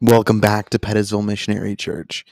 Welcome 0.00 0.38
back 0.38 0.70
to 0.70 0.78
Pettisville 0.78 1.24
Missionary 1.24 1.74
Church. 1.74 2.24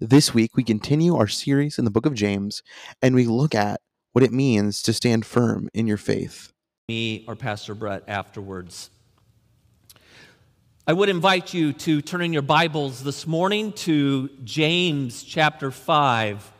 This 0.00 0.34
week 0.34 0.56
we 0.56 0.64
continue 0.64 1.14
our 1.14 1.28
series 1.28 1.78
in 1.78 1.84
the 1.84 1.90
book 1.92 2.04
of 2.04 2.14
James 2.14 2.64
and 3.00 3.14
we 3.14 3.26
look 3.26 3.54
at 3.54 3.80
what 4.10 4.24
it 4.24 4.32
means 4.32 4.82
to 4.82 4.92
stand 4.92 5.24
firm 5.24 5.68
in 5.72 5.86
your 5.86 5.98
faith. 5.98 6.52
Me 6.88 7.24
or 7.28 7.36
Pastor 7.36 7.76
Brett 7.76 8.02
afterwards. 8.08 8.90
I 10.84 10.94
would 10.94 11.08
invite 11.08 11.54
you 11.54 11.72
to 11.74 12.02
turn 12.02 12.22
in 12.22 12.32
your 12.32 12.42
Bibles 12.42 13.04
this 13.04 13.24
morning 13.24 13.70
to 13.74 14.28
James 14.42 15.22
chapter 15.22 15.70
5. 15.70 16.50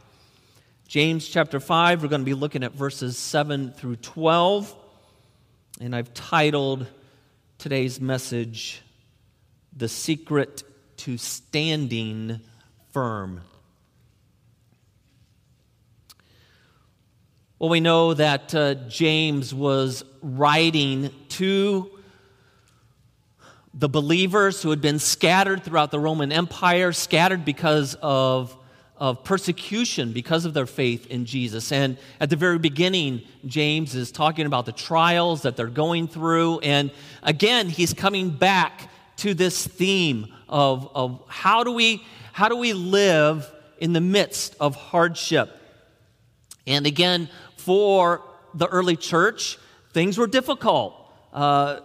James 0.86 1.26
chapter 1.26 1.58
5, 1.58 2.04
we're 2.04 2.08
going 2.08 2.20
to 2.20 2.24
be 2.24 2.34
looking 2.34 2.62
at 2.62 2.70
verses 2.70 3.18
7 3.18 3.72
through 3.72 3.96
12. 3.96 4.72
And 5.80 5.96
I've 5.96 6.14
titled 6.14 6.86
today's 7.58 8.00
message, 8.00 8.82
the 9.77 9.89
secret 9.89 10.62
to 10.99 11.17
standing 11.17 12.40
firm. 12.93 13.40
Well, 17.58 17.71
we 17.71 17.81
know 17.81 18.12
that 18.14 18.54
uh, 18.54 18.75
James 18.89 19.54
was 19.54 20.04
writing 20.21 21.11
to 21.29 21.90
the 23.72 23.89
believers 23.89 24.62
who 24.62 24.71
had 24.71 24.81
been 24.81 24.98
scattered 24.98 25.62
throughout 25.64 25.90
the 25.90 26.00
Roman 26.00 26.32
Empire, 26.32 26.93
scattered 26.93 27.45
because 27.45 27.96
of, 28.03 28.57
of 28.96 29.25
persecution, 29.25 30.12
because 30.12 30.45
of 30.45 30.54
their 30.54 30.67
faith 30.67 31.07
in 31.07 31.25
Jesus. 31.25 31.73
And 31.73 31.96
at 32.20 32.31
the 32.31 32.36
very 32.36 32.59
beginning, 32.59 33.23
James 33.47 33.95
is 33.95 34.12
talking 34.12 34.47
about 34.47 34.67
the 34.67 34.73
trials 34.73 35.42
that 35.42 35.56
they're 35.56 35.67
going 35.69 36.09
through. 36.09 36.59
And 36.61 36.91
again, 37.23 37.69
he's 37.69 37.95
coming 37.95 38.31
back 38.31 38.91
to 39.22 39.34
this 39.34 39.64
theme 39.64 40.27
of, 40.48 40.91
of 40.97 41.22
how, 41.28 41.62
do 41.62 41.70
we, 41.70 42.05
how 42.33 42.48
do 42.48 42.56
we 42.56 42.73
live 42.73 43.48
in 43.78 43.92
the 43.92 44.01
midst 44.01 44.56
of 44.59 44.75
hardship. 44.75 45.56
And 46.67 46.87
again, 46.87 47.28
for 47.56 48.23
the 48.53 48.67
early 48.67 48.97
church, 48.97 49.59
things 49.93 50.19
were 50.19 50.27
difficult. 50.27 50.95
Uh, 51.33 51.81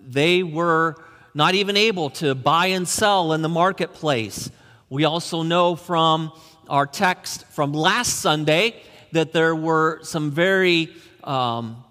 they 0.00 0.42
were 0.42 0.96
not 1.34 1.54
even 1.54 1.76
able 1.76 2.08
to 2.08 2.34
buy 2.34 2.68
and 2.68 2.88
sell 2.88 3.34
in 3.34 3.42
the 3.42 3.50
marketplace. 3.50 4.50
We 4.88 5.04
also 5.04 5.42
know 5.42 5.76
from 5.76 6.32
our 6.70 6.86
text 6.86 7.46
from 7.48 7.74
last 7.74 8.20
Sunday 8.20 8.82
that 9.12 9.34
there 9.34 9.54
were 9.54 10.00
some 10.04 10.30
very 10.30 10.94
um, 11.22 11.84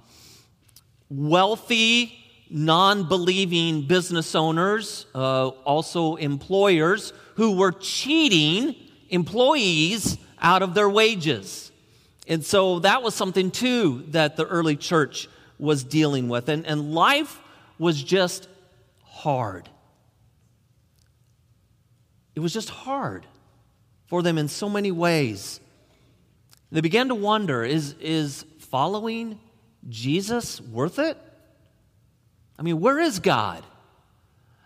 wealthy 1.08 2.27
non 2.50 3.08
believing 3.08 3.84
business 3.88 4.36
owners, 4.36 5.06
uh, 5.14 5.48
also 5.48 6.16
employers, 6.16 7.14
who 7.36 7.58
were 7.58 7.72
cheating 7.72 8.76
employees 9.10 10.18
out 10.42 10.62
of 10.62 10.74
their 10.74 10.90
wages. 10.90 11.72
And 12.28 12.44
so 12.44 12.80
that 12.80 13.04
was 13.04 13.16
something 13.16 13.52
too 13.52 14.06
that 14.10 14.36
the 14.36 14.46
early 14.46 14.76
church 14.76 15.30
was 15.58 15.84
dealing 15.84 16.30
with. 16.30 16.50
And, 16.50 16.66
and 16.66 16.94
life 16.94 17.40
was 17.80 18.02
just 18.02 18.48
hard. 19.04 19.70
It 22.36 22.40
was 22.40 22.54
just 22.54 22.70
hard 22.70 23.26
for 24.08 24.22
them 24.22 24.38
in 24.38 24.48
so 24.48 24.70
many 24.70 24.92
ways. 24.92 25.60
They 26.72 26.82
began 26.82 27.08
to 27.08 27.16
wonder 27.16 27.64
is, 27.64 27.96
is 28.00 28.46
following 28.60 29.40
Jesus 29.88 30.60
worth 30.60 31.00
it? 31.00 31.18
I 32.58 32.64
mean, 32.64 32.80
where 32.80 33.00
is 33.00 33.20
God? 33.20 33.64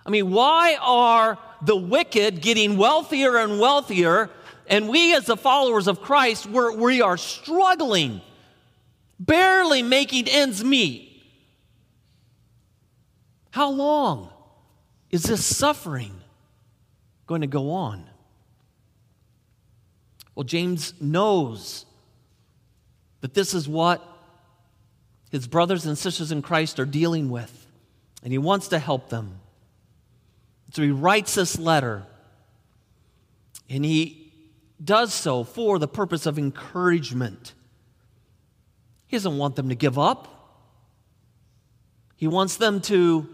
I 0.06 0.10
mean, 0.10 0.32
why 0.32 0.78
are 0.82 1.38
the 1.62 1.76
wicked 1.76 2.42
getting 2.42 2.78
wealthier 2.78 3.38
and 3.38 3.60
wealthier, 3.60 4.30
and 4.68 4.90
we 4.90 5.16
as 5.16 5.26
the 5.26 5.38
followers 5.38 5.88
of 5.88 6.02
Christ, 6.02 6.46
we're, 6.46 6.76
we 6.76 7.02
are 7.02 7.18
struggling, 7.18 8.22
barely 9.20 9.84
making 9.84 10.28
ends 10.28 10.64
meet? 10.64 11.10
How 13.52 13.70
long 13.70 14.30
is 15.10 15.24
this 15.24 15.46
suffering 15.46 16.14
going 17.28 17.42
to 17.42 17.48
go 17.48 17.72
on? 17.72 18.10
Well, 20.34 20.46
James 20.46 20.94
knows 21.02 21.86
that 23.20 23.34
this 23.34 23.54
is 23.54 23.68
what 23.68 24.02
his 25.30 25.48
brothers 25.48 25.86
and 25.86 25.98
sisters 25.98 26.32
in 26.32 26.42
Christ 26.42 26.80
are 26.80 26.86
dealing 26.86 27.30
with 27.30 27.61
and 28.24 28.32
he 28.32 28.38
wants 28.38 28.68
to 28.70 28.80
help 28.80 29.10
them. 29.10 29.40
So 30.74 30.82
he 30.82 30.92
writes 30.92 31.36
this 31.36 31.60
letter, 31.60 32.06
and 33.70 33.84
he 33.84 34.34
does 34.84 35.14
so 35.14 35.44
for 35.44 35.80
the 35.80 35.88
purpose 35.88 36.26
of 36.26 36.38
encouragement. 36.40 37.54
He 39.08 39.18
doesn't 39.18 39.38
want 39.38 39.56
them 39.56 39.70
to 39.70 39.76
give 39.76 40.00
up. 40.00 40.28
He 42.16 42.28
wants 42.28 42.56
them 42.56 42.80
to, 42.82 43.28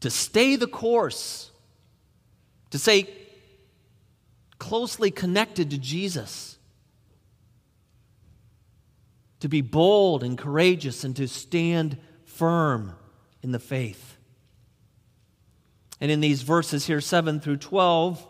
to 0.00 0.10
stay 0.10 0.56
the 0.56 0.66
course, 0.66 1.50
to 2.70 2.78
stay 2.78 3.08
closely 4.58 5.10
connected 5.10 5.70
to 5.70 5.78
Jesus, 5.78 6.58
to 9.40 9.48
be 9.48 9.60
bold 9.60 10.24
and 10.24 10.36
courageous, 10.36 11.04
and 11.04 11.14
to 11.14 11.28
stand 11.28 11.98
firm 12.24 12.97
in 13.42 13.52
the 13.52 13.58
faith. 13.58 14.16
And 16.00 16.10
in 16.10 16.20
these 16.20 16.42
verses 16.42 16.86
here, 16.86 17.00
7 17.00 17.40
through 17.40 17.56
12, 17.56 18.24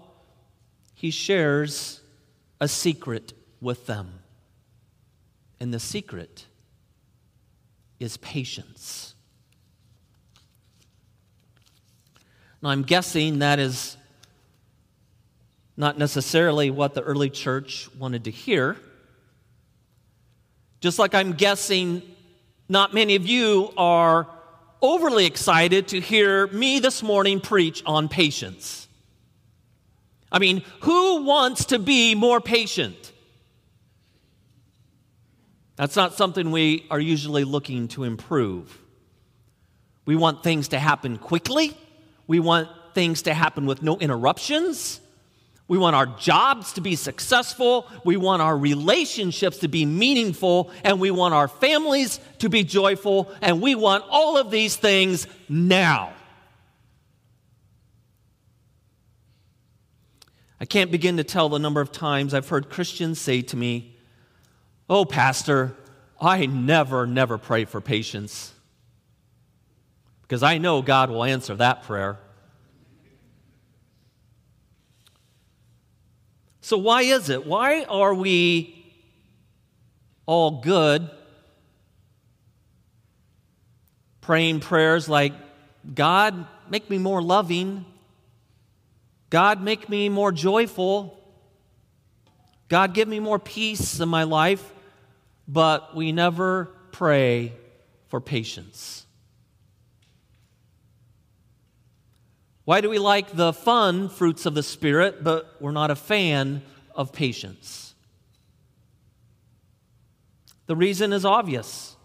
he 0.94 1.10
shares 1.10 2.00
a 2.60 2.68
secret 2.68 3.32
with 3.60 3.86
them. 3.86 4.20
And 5.60 5.72
the 5.72 5.80
secret 5.80 6.46
is 8.00 8.16
patience. 8.18 9.14
Now, 12.62 12.70
I'm 12.70 12.82
guessing 12.82 13.40
that 13.40 13.58
is 13.58 13.96
not 15.76 15.96
necessarily 15.96 16.70
what 16.70 16.94
the 16.94 17.02
early 17.02 17.30
church 17.30 17.88
wanted 17.96 18.24
to 18.24 18.30
hear. 18.30 18.76
Just 20.80 20.98
like 20.98 21.14
I'm 21.14 21.32
guessing 21.32 22.02
not 22.68 22.92
many 22.92 23.14
of 23.14 23.26
you 23.26 23.72
are 23.76 24.26
overly 24.82 25.26
excited 25.26 25.88
to 25.88 26.00
hear 26.00 26.46
me 26.48 26.78
this 26.78 27.02
morning 27.02 27.40
preach 27.40 27.82
on 27.86 28.08
patience. 28.08 28.88
I 30.30 30.38
mean, 30.38 30.62
who 30.80 31.24
wants 31.24 31.66
to 31.66 31.78
be 31.78 32.14
more 32.14 32.40
patient? 32.40 33.12
That's 35.76 35.96
not 35.96 36.14
something 36.14 36.50
we 36.50 36.86
are 36.90 37.00
usually 37.00 37.44
looking 37.44 37.88
to 37.88 38.04
improve. 38.04 38.76
We 40.04 40.16
want 40.16 40.42
things 40.42 40.68
to 40.68 40.78
happen 40.78 41.18
quickly. 41.18 41.76
We 42.26 42.40
want 42.40 42.68
things 42.94 43.22
to 43.22 43.34
happen 43.34 43.66
with 43.66 43.82
no 43.82 43.96
interruptions. 43.98 45.00
We 45.68 45.76
want 45.76 45.94
our 45.94 46.06
jobs 46.06 46.72
to 46.72 46.80
be 46.80 46.96
successful. 46.96 47.86
We 48.02 48.16
want 48.16 48.40
our 48.40 48.56
relationships 48.56 49.58
to 49.58 49.68
be 49.68 49.84
meaningful. 49.84 50.70
And 50.82 50.98
we 50.98 51.10
want 51.10 51.34
our 51.34 51.46
families 51.46 52.20
to 52.38 52.48
be 52.48 52.64
joyful. 52.64 53.30
And 53.42 53.60
we 53.60 53.74
want 53.74 54.04
all 54.08 54.38
of 54.38 54.50
these 54.50 54.76
things 54.76 55.26
now. 55.48 56.14
I 60.60 60.64
can't 60.64 60.90
begin 60.90 61.18
to 61.18 61.24
tell 61.24 61.50
the 61.50 61.58
number 61.58 61.82
of 61.82 61.92
times 61.92 62.34
I've 62.34 62.48
heard 62.48 62.70
Christians 62.70 63.20
say 63.20 63.42
to 63.42 63.56
me, 63.56 63.94
Oh, 64.90 65.04
Pastor, 65.04 65.76
I 66.18 66.46
never, 66.46 67.06
never 67.06 67.36
pray 67.36 67.66
for 67.66 67.80
patience 67.80 68.54
because 70.22 70.42
I 70.42 70.58
know 70.58 70.82
God 70.82 71.10
will 71.10 71.24
answer 71.24 71.54
that 71.56 71.82
prayer. 71.82 72.18
So, 76.68 76.76
why 76.76 77.00
is 77.00 77.30
it? 77.30 77.46
Why 77.46 77.84
are 77.84 78.12
we 78.12 78.84
all 80.26 80.60
good 80.60 81.08
praying 84.20 84.60
prayers 84.60 85.08
like, 85.08 85.32
God, 85.94 86.46
make 86.68 86.90
me 86.90 86.98
more 86.98 87.22
loving? 87.22 87.86
God, 89.30 89.62
make 89.62 89.88
me 89.88 90.10
more 90.10 90.30
joyful? 90.30 91.18
God, 92.68 92.92
give 92.92 93.08
me 93.08 93.18
more 93.18 93.38
peace 93.38 93.98
in 93.98 94.10
my 94.10 94.24
life? 94.24 94.74
But 95.48 95.96
we 95.96 96.12
never 96.12 96.66
pray 96.92 97.54
for 98.08 98.20
patience. 98.20 99.06
Why 102.68 102.82
do 102.82 102.90
we 102.90 102.98
like 102.98 103.34
the 103.34 103.54
fun 103.54 104.10
fruits 104.10 104.44
of 104.44 104.52
the 104.52 104.62
Spirit, 104.62 105.24
but 105.24 105.56
we're 105.58 105.70
not 105.70 105.90
a 105.90 105.96
fan 105.96 106.60
of 106.94 107.14
patience? 107.14 107.94
The 110.66 110.76
reason 110.76 111.14
is 111.14 111.24
obvious 111.24 111.96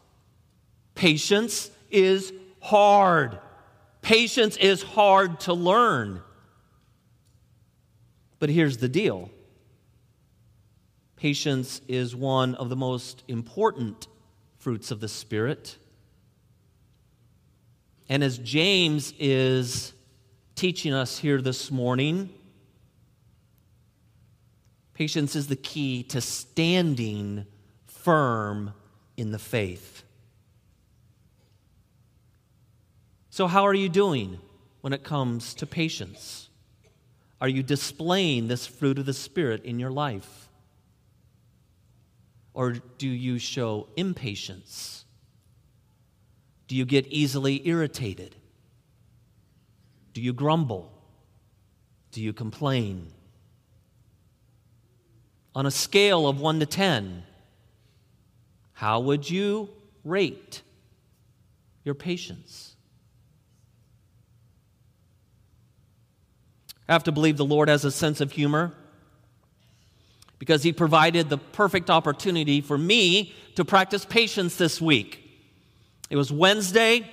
patience 0.96 1.70
is 1.92 2.32
hard. 2.62 3.40
Patience 4.02 4.56
is 4.56 4.82
hard 4.82 5.42
to 5.42 5.54
learn. 5.54 6.22
But 8.40 8.50
here's 8.50 8.78
the 8.78 8.88
deal 8.88 9.32
patience 11.18 11.82
is 11.90 12.16
one 12.16 12.56
of 12.56 12.70
the 12.70 12.78
most 12.78 13.22
important 13.28 14.08
fruits 14.60 14.92
of 14.92 15.02
the 15.02 15.10
Spirit. 15.10 15.78
And 18.08 18.24
as 18.24 18.38
James 18.38 19.14
is 19.20 19.92
teaching 20.56 20.94
us 20.94 21.18
here 21.18 21.42
this 21.42 21.72
morning, 21.72 22.30
patience 24.94 25.36
is 25.36 25.48
the 25.48 25.56
key 25.56 26.04
to 26.04 26.22
standing 26.22 27.46
firm 27.88 28.74
in 29.18 29.32
the 29.32 29.40
faith. 29.40 30.04
So, 33.30 33.48
how 33.48 33.66
are 33.66 33.74
you 33.74 33.90
doing 33.90 34.40
when 34.82 34.94
it 34.94 35.04
comes 35.04 35.54
to 35.56 35.66
patience? 35.66 36.50
Are 37.42 37.48
you 37.48 37.64
displaying 37.64 38.48
this 38.48 38.68
fruit 38.68 39.00
of 39.00 39.06
the 39.06 39.14
Spirit 39.14 39.66
in 39.66 39.80
your 39.80 39.92
life? 39.92 40.50
Or 42.54 42.74
do 42.74 43.08
you 43.08 43.40
show 43.40 43.88
impatience? 43.98 45.06
Do 46.68 46.76
you 46.76 46.86
get 46.86 47.08
easily 47.08 47.68
irritated? 47.68 48.36
Do 50.14 50.22
you 50.22 50.34
grumble? 50.34 50.92
Do 52.12 52.22
you 52.22 52.34
complain? 52.34 53.08
On 55.56 55.66
a 55.66 55.72
scale 55.72 56.28
of 56.28 56.40
1 56.40 56.60
to 56.62 56.66
10, 56.66 57.24
how 58.74 59.00
would 59.00 59.30
you 59.30 59.70
rate 60.04 60.62
your 61.84 61.96
patience? 61.96 62.76
I 66.88 66.94
have 66.94 67.04
to 67.06 67.12
believe 67.12 67.38
the 67.38 67.46
Lord 67.46 67.70
has 67.70 67.86
a 67.86 67.92
sense 67.92 68.20
of 68.20 68.32
humor 68.32 68.74
because 70.38 70.64
He 70.64 70.74
provided 70.74 71.30
the 71.30 71.38
perfect 71.38 71.90
opportunity 71.90 72.62
for 72.62 72.78
me 72.78 73.34
to 73.56 73.64
practice 73.64 74.06
patience 74.06 74.58
this 74.58 74.82
week. 74.82 75.20
It 76.10 76.18
was 76.18 76.32
Wednesday. 76.32 77.10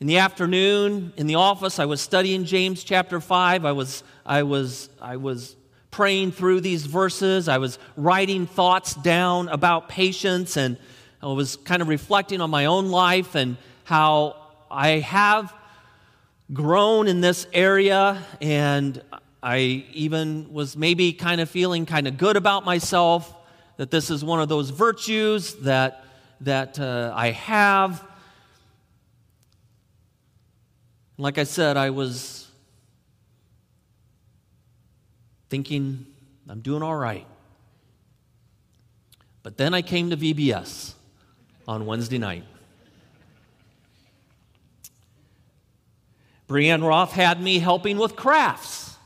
In 0.00 0.06
the 0.06 0.18
afternoon, 0.18 1.12
in 1.16 1.26
the 1.26 1.34
office, 1.34 1.80
I 1.80 1.84
was 1.86 2.00
studying 2.00 2.44
James 2.44 2.84
chapter 2.84 3.20
5. 3.20 3.64
I 3.64 3.72
was, 3.72 4.04
I 4.24 4.44
was, 4.44 4.90
I 5.02 5.16
was 5.16 5.56
praying 5.90 6.30
through 6.30 6.60
these 6.60 6.86
verses. 6.86 7.48
I 7.48 7.58
was 7.58 7.80
writing 7.96 8.46
thoughts 8.46 8.94
down 8.94 9.48
about 9.48 9.88
patience, 9.88 10.56
and 10.56 10.78
I 11.20 11.26
was 11.26 11.56
kind 11.56 11.82
of 11.82 11.88
reflecting 11.88 12.40
on 12.40 12.48
my 12.48 12.66
own 12.66 12.90
life 12.90 13.34
and 13.34 13.56
how 13.82 14.36
I 14.70 15.00
have 15.00 15.52
grown 16.52 17.08
in 17.08 17.20
this 17.20 17.48
area, 17.52 18.22
and 18.40 19.02
I 19.42 19.84
even 19.94 20.52
was 20.52 20.76
maybe 20.76 21.12
kind 21.12 21.40
of 21.40 21.50
feeling 21.50 21.86
kind 21.86 22.06
of 22.06 22.16
good 22.16 22.36
about 22.36 22.64
myself 22.64 23.34
that 23.78 23.90
this 23.90 24.10
is 24.10 24.24
one 24.24 24.40
of 24.40 24.48
those 24.48 24.70
virtues 24.70 25.54
that, 25.62 26.04
that 26.42 26.78
uh, 26.78 27.12
I 27.16 27.32
have. 27.32 28.07
Like 31.20 31.36
I 31.36 31.44
said, 31.44 31.76
I 31.76 31.90
was 31.90 32.48
thinking 35.50 36.06
I'm 36.48 36.60
doing 36.60 36.82
all 36.82 36.94
right. 36.94 37.26
But 39.42 39.56
then 39.56 39.74
I 39.74 39.82
came 39.82 40.10
to 40.10 40.16
VBS 40.16 40.94
on 41.66 41.86
Wednesday 41.86 42.18
night. 42.18 42.44
Brienne 46.46 46.82
Roth 46.82 47.12
had 47.12 47.42
me 47.42 47.58
helping 47.58 47.98
with 47.98 48.14
crafts. 48.14 48.96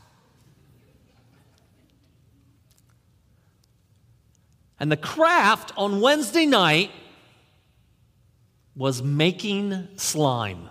And 4.79 4.91
the 4.91 4.97
craft 4.97 5.71
on 5.75 5.99
Wednesday 5.99 6.45
night 6.45 6.91
was 8.75 9.01
making 9.01 9.87
slime. 9.95 10.69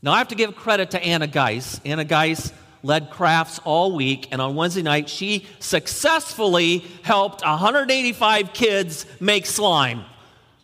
Now, 0.00 0.12
I 0.12 0.18
have 0.18 0.28
to 0.28 0.36
give 0.36 0.54
credit 0.54 0.92
to 0.92 1.02
Anna 1.02 1.26
Geis. 1.26 1.80
Anna 1.84 2.04
Geis 2.04 2.52
led 2.82 3.10
crafts 3.10 3.58
all 3.64 3.96
week, 3.96 4.28
and 4.30 4.40
on 4.40 4.54
Wednesday 4.54 4.82
night, 4.82 5.08
she 5.08 5.46
successfully 5.58 6.84
helped 7.02 7.42
185 7.42 8.52
kids 8.52 9.06
make 9.18 9.44
slime, 9.44 10.04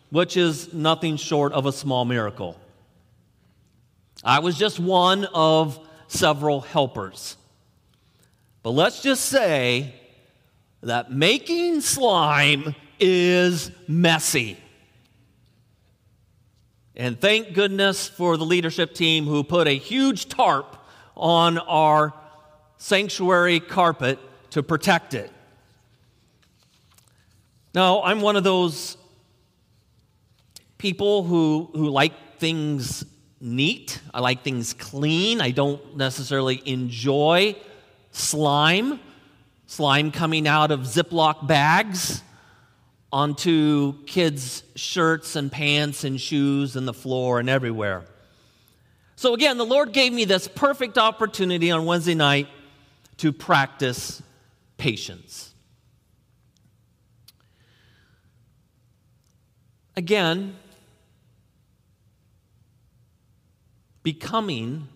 which 0.09 0.37
is 0.37 0.73
nothing 0.73 1.17
short 1.17 1.51
of 1.51 1.65
a 1.65 1.73
small 1.73 2.05
miracle. 2.05 2.57
I 4.23 4.39
was 4.39 4.57
just 4.57 4.79
one 4.79 5.25
of 5.33 5.79
several 6.07 6.61
helpers. 6.61 7.35
But 8.63 8.71
let's 8.71 9.01
just 9.01 9.25
say 9.25 9.93
that 10.81 11.11
making 11.11 11.81
slime 11.81 12.73
is 12.99 13.69
messy. 13.87 14.57
And 16.97 17.19
thank 17.19 17.53
goodness 17.53 18.07
for 18.07 18.37
the 18.37 18.45
leadership 18.45 18.93
team 18.93 19.25
who 19.25 19.43
put 19.43 19.67
a 19.67 19.77
huge 19.77 20.29
tarp 20.29 20.77
on 21.15 21.57
our 21.57 22.13
sanctuary 22.77 23.59
carpet 23.59 24.17
to 24.51 24.63
protect 24.63 25.13
it. 25.13 25.31
Now, 27.73 28.01
I'm 28.03 28.21
one 28.21 28.37
of 28.37 28.45
those 28.45 28.95
people 30.77 31.23
who, 31.23 31.69
who 31.73 31.89
like 31.89 32.39
things 32.39 33.03
neat. 33.41 33.99
I 34.13 34.21
like 34.21 34.43
things 34.43 34.73
clean. 34.73 35.41
I 35.41 35.51
don't 35.51 35.97
necessarily 35.97 36.61
enjoy 36.65 37.57
slime, 38.11 39.01
slime 39.67 40.11
coming 40.11 40.47
out 40.47 40.71
of 40.71 40.81
Ziploc 40.81 41.45
bags 41.45 42.23
onto 43.15 43.93
kids' 44.03 44.61
shirts 44.75 45.37
and 45.37 45.49
pants 45.49 46.03
and 46.03 46.19
shoes 46.19 46.75
and 46.75 46.85
the 46.85 46.93
floor 46.93 47.39
and 47.39 47.49
everywhere. 47.49 48.03
So, 49.15 49.33
again, 49.33 49.57
the 49.57 49.65
Lord 49.65 49.93
gave 49.93 50.11
me 50.11 50.25
this 50.25 50.49
perfect 50.49 50.97
opportunity 50.97 51.71
on 51.71 51.85
Wednesday 51.85 52.13
night 52.13 52.49
to 53.19 53.31
practice 53.31 54.21
patience. 54.75 55.53
Again, 59.95 60.57
becoming 64.03 64.89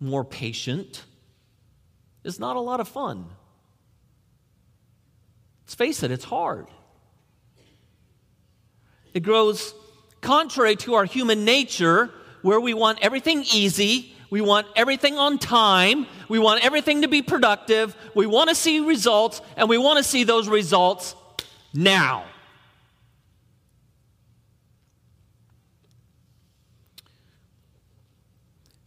more 0.00 0.24
patient 0.24 1.04
is 2.24 2.40
not 2.40 2.56
a 2.56 2.60
lot 2.60 2.80
of 2.80 2.88
fun. 2.88 3.26
Let's 5.62 5.76
face 5.76 6.02
it, 6.02 6.10
it's 6.10 6.24
hard. 6.24 6.66
It 9.16 9.22
grows 9.22 9.72
contrary 10.20 10.76
to 10.76 10.92
our 10.92 11.06
human 11.06 11.46
nature, 11.46 12.10
where 12.42 12.60
we 12.60 12.74
want 12.74 12.98
everything 13.00 13.44
easy, 13.44 14.14
we 14.28 14.42
want 14.42 14.66
everything 14.76 15.16
on 15.16 15.38
time, 15.38 16.04
we 16.28 16.38
want 16.38 16.62
everything 16.62 17.00
to 17.00 17.08
be 17.08 17.22
productive, 17.22 17.96
we 18.14 18.26
want 18.26 18.50
to 18.50 18.54
see 18.54 18.80
results, 18.80 19.40
and 19.56 19.70
we 19.70 19.78
want 19.78 19.96
to 19.96 20.04
see 20.04 20.24
those 20.24 20.50
results 20.50 21.14
now. 21.72 22.26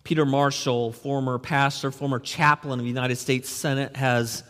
Peter 0.03 0.27
Marshall, 0.27 0.91
former 0.91 1.39
pastor, 1.39 1.89
former 1.89 2.19
chaplain 2.19 2.73
of 2.73 2.83
the 2.83 2.87
United 2.87 3.15
States 3.15 3.49
Senate, 3.49 3.95
has 3.95 4.43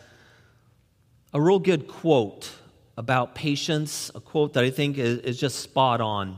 a 1.34 1.40
real 1.40 1.60
good 1.60 1.88
quote 1.88 2.52
about 3.00 3.34
patience, 3.34 4.12
a 4.14 4.20
quote 4.20 4.54
that 4.54 4.66
I 4.66 4.70
think 4.70 4.98
is, 4.98 5.20
is 5.20 5.40
just 5.40 5.60
spot 5.60 6.02
on. 6.02 6.38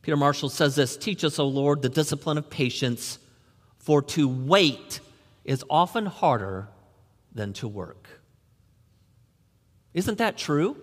Peter 0.00 0.16
Marshall 0.16 0.48
says 0.48 0.74
this 0.74 0.96
Teach 0.96 1.24
us, 1.24 1.38
O 1.38 1.46
Lord, 1.46 1.82
the 1.82 1.90
discipline 1.90 2.38
of 2.38 2.48
patience, 2.48 3.18
for 3.76 4.00
to 4.00 4.26
wait 4.26 5.00
is 5.44 5.62
often 5.68 6.06
harder 6.06 6.68
than 7.34 7.52
to 7.52 7.68
work. 7.68 8.08
Isn't 9.92 10.16
that 10.18 10.38
true? 10.38 10.78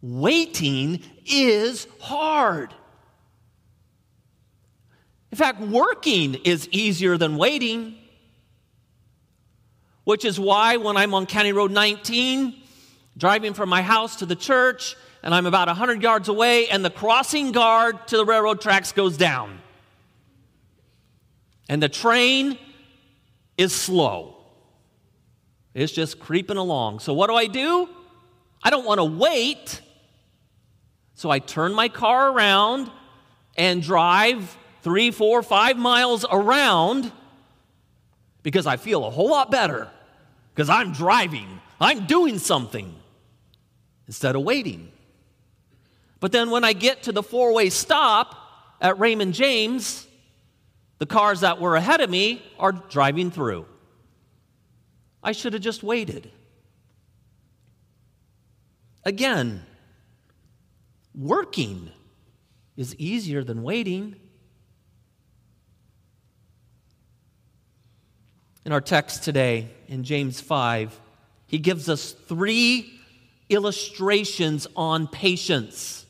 Waiting 0.00 1.02
is 1.26 1.86
hard. 2.00 2.72
In 5.30 5.36
fact, 5.36 5.60
working 5.60 6.36
is 6.36 6.70
easier 6.70 7.18
than 7.18 7.36
waiting 7.36 7.98
which 10.04 10.24
is 10.24 10.38
why 10.40 10.76
when 10.76 10.96
I'm 10.96 11.14
on 11.14 11.26
County 11.26 11.52
Road 11.52 11.70
19, 11.70 12.54
driving 13.16 13.54
from 13.54 13.68
my 13.68 13.82
house 13.82 14.16
to 14.16 14.26
the 14.26 14.36
church, 14.36 14.96
and 15.22 15.34
I'm 15.34 15.46
about 15.46 15.68
100 15.68 16.02
yards 16.02 16.28
away, 16.28 16.68
and 16.68 16.84
the 16.84 16.90
crossing 16.90 17.52
guard 17.52 18.08
to 18.08 18.16
the 18.16 18.24
railroad 18.24 18.60
tracks 18.60 18.92
goes 18.92 19.16
down. 19.16 19.58
And 21.68 21.82
the 21.82 21.88
train 21.88 22.58
is 23.56 23.74
slow. 23.74 24.36
It's 25.74 25.92
just 25.92 26.18
creeping 26.18 26.56
along. 26.56 27.00
So, 27.00 27.12
what 27.12 27.28
do 27.28 27.36
I 27.36 27.46
do? 27.46 27.88
I 28.62 28.70
don't 28.70 28.84
want 28.84 28.98
to 28.98 29.04
wait. 29.04 29.80
So, 31.14 31.30
I 31.30 31.38
turn 31.38 31.74
my 31.74 31.88
car 31.88 32.32
around 32.32 32.90
and 33.56 33.82
drive 33.82 34.56
three, 34.82 35.10
four, 35.10 35.42
five 35.42 35.76
miles 35.76 36.24
around 36.30 37.12
because 38.42 38.66
I 38.66 38.76
feel 38.76 39.04
a 39.04 39.10
whole 39.10 39.30
lot 39.30 39.50
better 39.50 39.88
because 40.54 40.68
I'm 40.68 40.92
driving, 40.92 41.60
I'm 41.80 42.06
doing 42.06 42.38
something 42.38 42.94
instead 44.06 44.36
of 44.36 44.42
waiting. 44.42 44.90
But 46.20 46.32
then 46.32 46.50
when 46.50 46.64
I 46.64 46.72
get 46.74 47.04
to 47.04 47.12
the 47.12 47.22
four 47.22 47.54
way 47.54 47.70
stop 47.70 48.36
at 48.80 48.98
Raymond 48.98 49.34
James, 49.34 50.06
the 50.98 51.06
cars 51.06 51.40
that 51.40 51.60
were 51.60 51.76
ahead 51.76 52.02
of 52.02 52.10
me 52.10 52.42
are 52.58 52.72
driving 52.72 53.30
through. 53.30 53.66
I 55.22 55.32
should 55.32 55.54
have 55.54 55.62
just 55.62 55.82
waited. 55.82 56.30
Again, 59.04 59.64
working 61.14 61.90
is 62.76 62.94
easier 62.96 63.42
than 63.42 63.62
waiting. 63.62 64.16
In 68.64 68.72
our 68.72 68.80
text 68.80 69.24
today, 69.24 69.68
in 69.88 70.04
James 70.04 70.40
5, 70.40 70.98
he 71.46 71.58
gives 71.58 71.88
us 71.88 72.12
three 72.12 72.92
illustrations 73.48 74.66
on 74.76 75.08
patience 75.08 76.06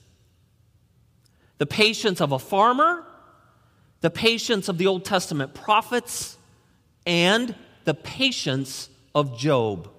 the 1.58 1.66
patience 1.66 2.22
of 2.22 2.32
a 2.32 2.38
farmer, 2.38 3.04
the 4.00 4.08
patience 4.08 4.70
of 4.70 4.78
the 4.78 4.86
Old 4.86 5.04
Testament 5.04 5.52
prophets, 5.52 6.38
and 7.04 7.54
the 7.84 7.92
patience 7.92 8.88
of 9.14 9.38
Job. 9.38 9.90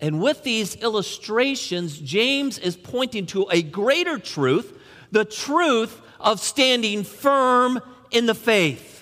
And 0.00 0.22
with 0.22 0.42
these 0.42 0.74
illustrations, 0.76 1.98
James 1.98 2.58
is 2.58 2.78
pointing 2.78 3.26
to 3.26 3.46
a 3.50 3.60
greater 3.60 4.18
truth 4.18 4.72
the 5.10 5.24
truth 5.24 6.00
of 6.18 6.40
standing 6.40 7.04
firm 7.04 7.80
in 8.10 8.24
the 8.24 8.34
faith. 8.34 8.93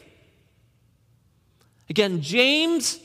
Again, 1.89 2.23
James 2.23 2.99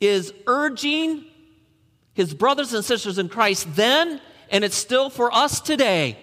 is 0.00 0.32
urging 0.46 1.24
his 2.14 2.34
brothers 2.34 2.72
and 2.72 2.84
sisters 2.84 3.18
in 3.18 3.28
Christ 3.28 3.74
then, 3.76 4.20
and 4.50 4.64
it's 4.64 4.76
still 4.76 5.10
for 5.10 5.32
us 5.34 5.60
today. 5.60 6.18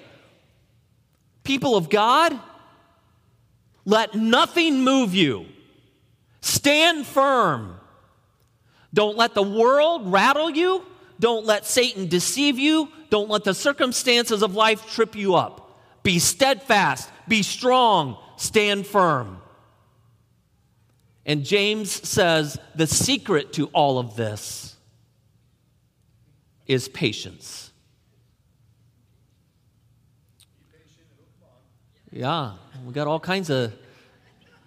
People 1.43 1.75
of 1.75 1.89
God, 1.89 2.37
let 3.85 4.15
nothing 4.15 4.83
move 4.83 5.13
you. 5.13 5.45
Stand 6.41 7.05
firm. 7.05 7.75
Don't 8.93 9.17
let 9.17 9.33
the 9.33 9.43
world 9.43 10.11
rattle 10.11 10.49
you. 10.49 10.83
Don't 11.19 11.45
let 11.45 11.65
Satan 11.65 12.07
deceive 12.07 12.59
you. 12.59 12.89
Don't 13.09 13.29
let 13.29 13.43
the 13.43 13.53
circumstances 13.53 14.41
of 14.41 14.55
life 14.55 14.91
trip 14.93 15.15
you 15.15 15.35
up. 15.35 15.79
Be 16.03 16.19
steadfast, 16.19 17.09
be 17.27 17.43
strong, 17.43 18.17
stand 18.37 18.85
firm. 18.85 19.39
And 21.25 21.45
James 21.45 21.91
says 21.91 22.59
the 22.75 22.87
secret 22.87 23.53
to 23.53 23.67
all 23.67 23.97
of 23.97 24.15
this 24.15 24.75
is 26.67 26.87
patience. 26.89 27.71
Yeah, 32.11 32.53
we 32.85 32.93
got 32.93 33.07
all 33.07 33.19
kinds 33.19 33.49
of 33.49 33.73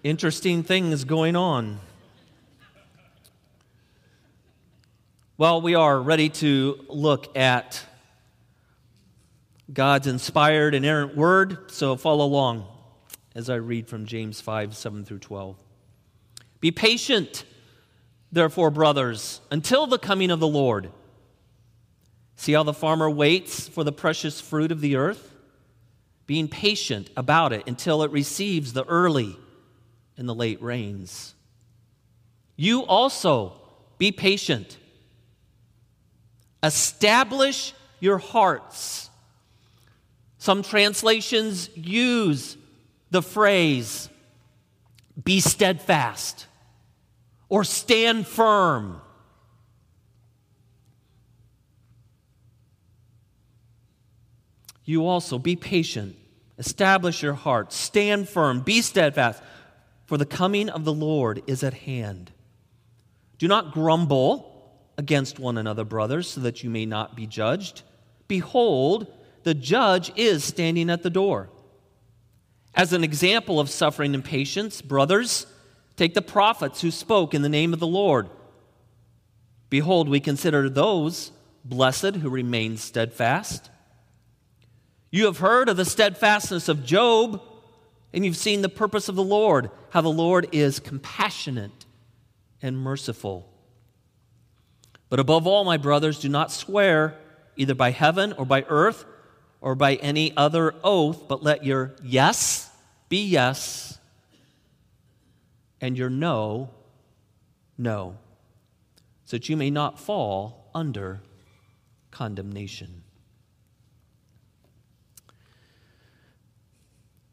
interesting 0.03 0.63
things 0.63 1.05
going 1.05 1.37
on. 1.37 1.79
Well, 5.39 5.61
we 5.61 5.75
are 5.75 6.01
ready 6.01 6.31
to 6.31 6.85
look 6.89 7.37
at 7.37 7.85
God's 9.73 10.07
inspired, 10.07 10.75
inerrant 10.75 11.15
word, 11.15 11.71
so 11.71 11.97
follow 11.97 12.25
along 12.25 12.67
as 13.35 13.51
I 13.51 13.57
read 13.57 13.87
from 13.87 14.07
James 14.07 14.41
5 14.41 14.75
7 14.75 15.05
through 15.05 15.19
12. 15.19 15.66
Be 16.67 16.73
patient, 16.73 17.45
therefore, 18.33 18.73
brothers, 18.73 19.41
until 19.53 19.87
the 19.87 20.01
coming 20.01 20.33
of 20.33 20.41
the 20.41 20.49
Lord. 20.49 20.91
See 22.35 22.55
how 22.55 22.65
the 22.65 22.73
farmer 22.73 23.09
waits 23.09 23.69
for 23.69 23.85
the 23.85 23.93
precious 23.93 24.41
fruit 24.41 24.73
of 24.73 24.81
the 24.81 24.97
earth, 24.97 25.33
being 26.27 26.49
patient 26.49 27.09
about 27.17 27.53
it 27.53 27.69
until 27.69 28.03
it 28.03 28.11
receives 28.11 28.73
the 28.73 28.85
early 28.87 29.37
and 30.17 30.29
the 30.29 30.35
late 30.35 30.61
rains. 30.61 31.37
You 32.57 32.83
also 32.85 33.53
be 33.97 34.11
patient. 34.11 34.77
Establish 36.65 37.75
your 38.01 38.19
hearts 38.19 39.09
some 40.39 40.65
translations 40.65 41.71
use 41.77 42.57
the 43.13 43.23
phrase, 43.23 44.09
be 45.23 45.39
steadfast 45.39 46.47
or 47.49 47.65
stand 47.65 48.26
firm. 48.26 49.00
You 54.85 55.07
also 55.07 55.38
be 55.38 55.57
patient, 55.57 56.17
establish 56.59 57.23
your 57.23 57.35
heart, 57.35 57.73
stand 57.73 58.29
firm, 58.29 58.61
be 58.61 58.81
steadfast, 58.81 59.43
for 60.07 60.17
the 60.17 60.26
coming 60.26 60.69
of 60.69 60.85
the 60.85 60.93
Lord 60.93 61.43
is 61.49 61.65
at 61.65 61.75
hand. 61.75 62.31
Do 63.38 63.49
not 63.49 63.73
grumble 63.73 64.53
against 64.97 65.38
one 65.38 65.59
another, 65.59 65.85
brothers, 65.85 66.29
so 66.31 66.41
that 66.43 66.62
you 66.62 66.71
may 66.71 66.87
not 66.87 67.17
be 67.17 67.26
judged. 67.26 67.83
Behold, 68.29 69.12
the 69.43 69.55
judge 69.55 70.12
is 70.17 70.45
standing 70.45 70.88
at 70.88 71.03
the 71.03 71.11
door. 71.11 71.50
As 72.75 72.93
an 72.93 73.05
example 73.05 73.59
of 73.59 73.69
suffering 73.69 74.15
and 74.15 74.25
patience, 74.25 74.83
brothers, 74.83 75.47
take 75.97 76.15
the 76.15 76.23
prophets 76.23 76.81
who 76.81 76.91
spoke 76.91 77.35
in 77.35 77.43
the 77.43 77.49
name 77.49 77.73
of 77.73 77.81
the 77.81 77.87
Lord. 77.87 78.29
Behold, 79.71 80.09
we 80.09 80.21
consider 80.21 80.69
those 80.69 81.33
blessed 81.65 82.17
who 82.17 82.31
remain 82.31 82.76
steadfast. 82.76 83.71
You 85.11 85.25
have 85.25 85.38
heard 85.38 85.69
of 85.69 85.76
the 85.76 85.85
steadfastness 85.85 86.69
of 86.69 86.85
Job, 86.85 87.43
and 88.12 88.25
you've 88.25 88.37
seen 88.37 88.62
the 88.62 88.69
purpose 88.69 89.09
of 89.09 89.17
the 89.17 89.25
Lord, 89.25 89.71
how 89.91 90.03
the 90.03 90.09
Lord 90.09 90.49
is 90.53 90.79
compassionate 90.79 91.87
and 92.62 92.79
merciful. 92.79 93.49
But 95.09 95.21
above 95.21 95.47
all, 95.47 95.65
my 95.65 95.76
brothers, 95.76 96.21
do 96.21 96.29
not 96.29 96.53
swear 96.53 97.17
either 97.57 97.75
by 97.75 97.91
heaven 97.91 98.33
or 98.35 98.45
by 98.45 98.65
earth 98.69 99.05
or 99.61 99.75
by 99.75 99.95
any 99.97 100.37
other 100.37 100.75
oath, 100.85 101.26
but 101.29 101.43
let 101.43 101.65
your 101.65 101.95
yes 102.03 102.71
be 103.09 103.25
yes 103.25 103.96
and 105.80 105.97
your 105.97 106.11
no, 106.11 106.71
no, 107.76 108.16
so 109.25 109.37
that 109.37 109.49
you 109.49 109.56
may 109.56 109.71
not 109.71 109.99
fall 109.99 110.71
under 110.75 111.21
condemnation. 112.11 113.02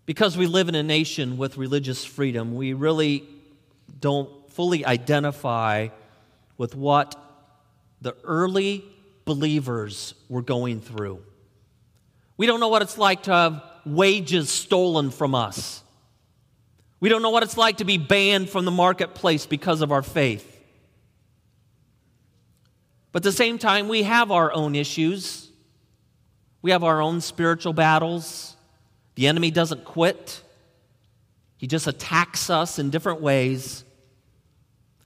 Because 0.05 0.38
we 0.38 0.47
live 0.47 0.67
in 0.67 0.75
a 0.75 0.83
nation 0.83 1.38
with 1.38 1.57
religious 1.57 2.03
freedom, 2.03 2.55
we 2.55 2.73
really 2.73 3.23
don't 4.00 4.29
fully 4.51 4.85
identify 4.85 5.88
with 6.57 6.75
what 6.75 7.15
the 8.01 8.15
early 8.23 8.83
believers 9.23 10.13
were 10.27 10.41
going 10.41 10.81
through. 10.81 11.23
We 12.35 12.47
don't 12.47 12.59
know 12.59 12.67
what 12.67 12.81
it's 12.81 12.97
like 12.97 13.23
to 13.23 13.31
have 13.31 13.63
wages 13.85 14.50
stolen 14.50 15.09
from 15.12 15.35
us. 15.35 15.83
We 17.03 17.10
don't 17.10 17.22
know 17.22 17.31
what 17.31 17.43
it's 17.43 17.57
like 17.57 17.79
to 17.79 17.83
be 17.83 17.98
banned 17.98 18.50
from 18.50 18.63
the 18.63 18.72
marketplace 18.72 19.45
because 19.45 19.81
of 19.81 19.91
our 19.91 20.01
faith. 20.01 20.50
But 23.12 23.19
at 23.19 23.24
the 23.24 23.33
same 23.33 23.57
time, 23.57 23.89
we 23.89 24.03
have 24.03 24.31
our 24.31 24.53
own 24.53 24.74
issues. 24.74 25.50
We 26.62 26.72
have 26.72 26.81
our 26.81 27.01
own 27.01 27.19
spiritual 27.19 27.74
battles. 27.74 28.55
The 29.15 29.27
enemy 29.27 29.51
doesn't 29.51 29.83
quit, 29.83 30.41
he 31.57 31.67
just 31.67 31.88
attacks 31.88 32.50
us 32.50 32.79
in 32.79 32.89
different 32.89 33.19
ways. 33.19 33.83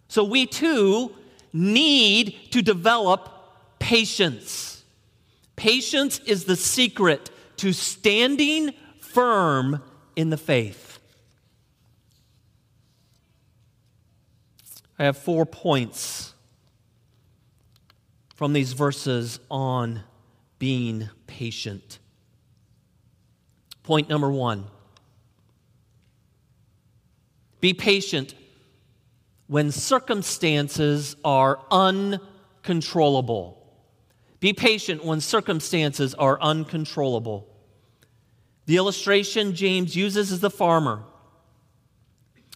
So 0.08 0.24
we 0.24 0.46
too 0.46 1.16
need 1.51 2.51
to 2.51 2.62
develop 2.62 3.27
patience. 3.80 4.84
Patience 5.56 6.20
is 6.27 6.46
the 6.46 6.58
secret 6.58 7.32
to 7.58 7.74
standing 7.74 8.75
firm 9.00 9.82
in 10.16 10.30
the 10.30 10.38
faith. 10.38 10.87
I 15.00 15.06
have 15.06 15.18
four 15.18 15.46
points 15.46 16.34
from 18.36 18.54
these 18.54 18.74
verses 18.74 19.39
on 19.50 20.01
being 20.60 21.10
patient. 21.27 22.00
Point 23.84 24.10
number 24.10 24.30
one 24.30 24.66
be 27.60 27.74
patient 27.74 28.36
when 29.48 29.72
circumstances 29.72 31.16
are 31.24 31.60
uncontrollable. 31.72 33.56
Be 34.39 34.54
patient 34.54 35.04
when 35.04 35.22
circumstances 35.22 36.13
are 36.13 36.39
uncontrollable. 36.39 37.48
The 38.68 38.77
illustration 38.77 39.56
James 39.56 39.96
uses 39.96 40.32
is 40.32 40.42
the 40.42 40.50
farmer. 40.51 41.04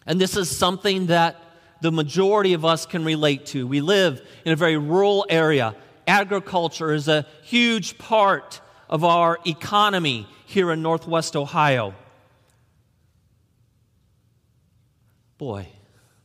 And 0.06 0.20
this 0.20 0.36
is 0.36 0.54
something 0.54 1.06
that 1.06 1.42
the 1.82 1.90
majority 1.90 2.52
of 2.52 2.64
us 2.64 2.86
can 2.86 3.04
relate 3.04 3.44
to. 3.46 3.66
We 3.66 3.80
live 3.80 4.24
in 4.44 4.52
a 4.52 4.56
very 4.56 4.76
rural 4.76 5.26
area. 5.28 5.74
Agriculture 6.06 6.92
is 6.92 7.08
a 7.08 7.26
huge 7.42 7.98
part 7.98 8.60
of 8.88 9.02
our 9.02 9.40
economy 9.44 10.28
here 10.46 10.70
in 10.70 10.80
Northwest 10.80 11.34
Ohio. 11.34 11.94
Boy, 15.38 15.66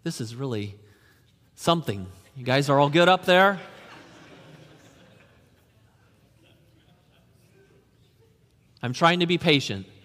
this 0.03 0.21
is 0.21 0.35
really 0.35 0.75
something. 1.55 2.05
You 2.35 2.45
guys 2.45 2.69
are 2.69 2.79
all 2.79 2.89
good 2.89 3.09
up 3.09 3.25
there? 3.25 3.59
I'm 8.83 8.93
trying 8.93 9.21
to 9.21 9.27
be 9.27 9.37
patient. 9.37 9.87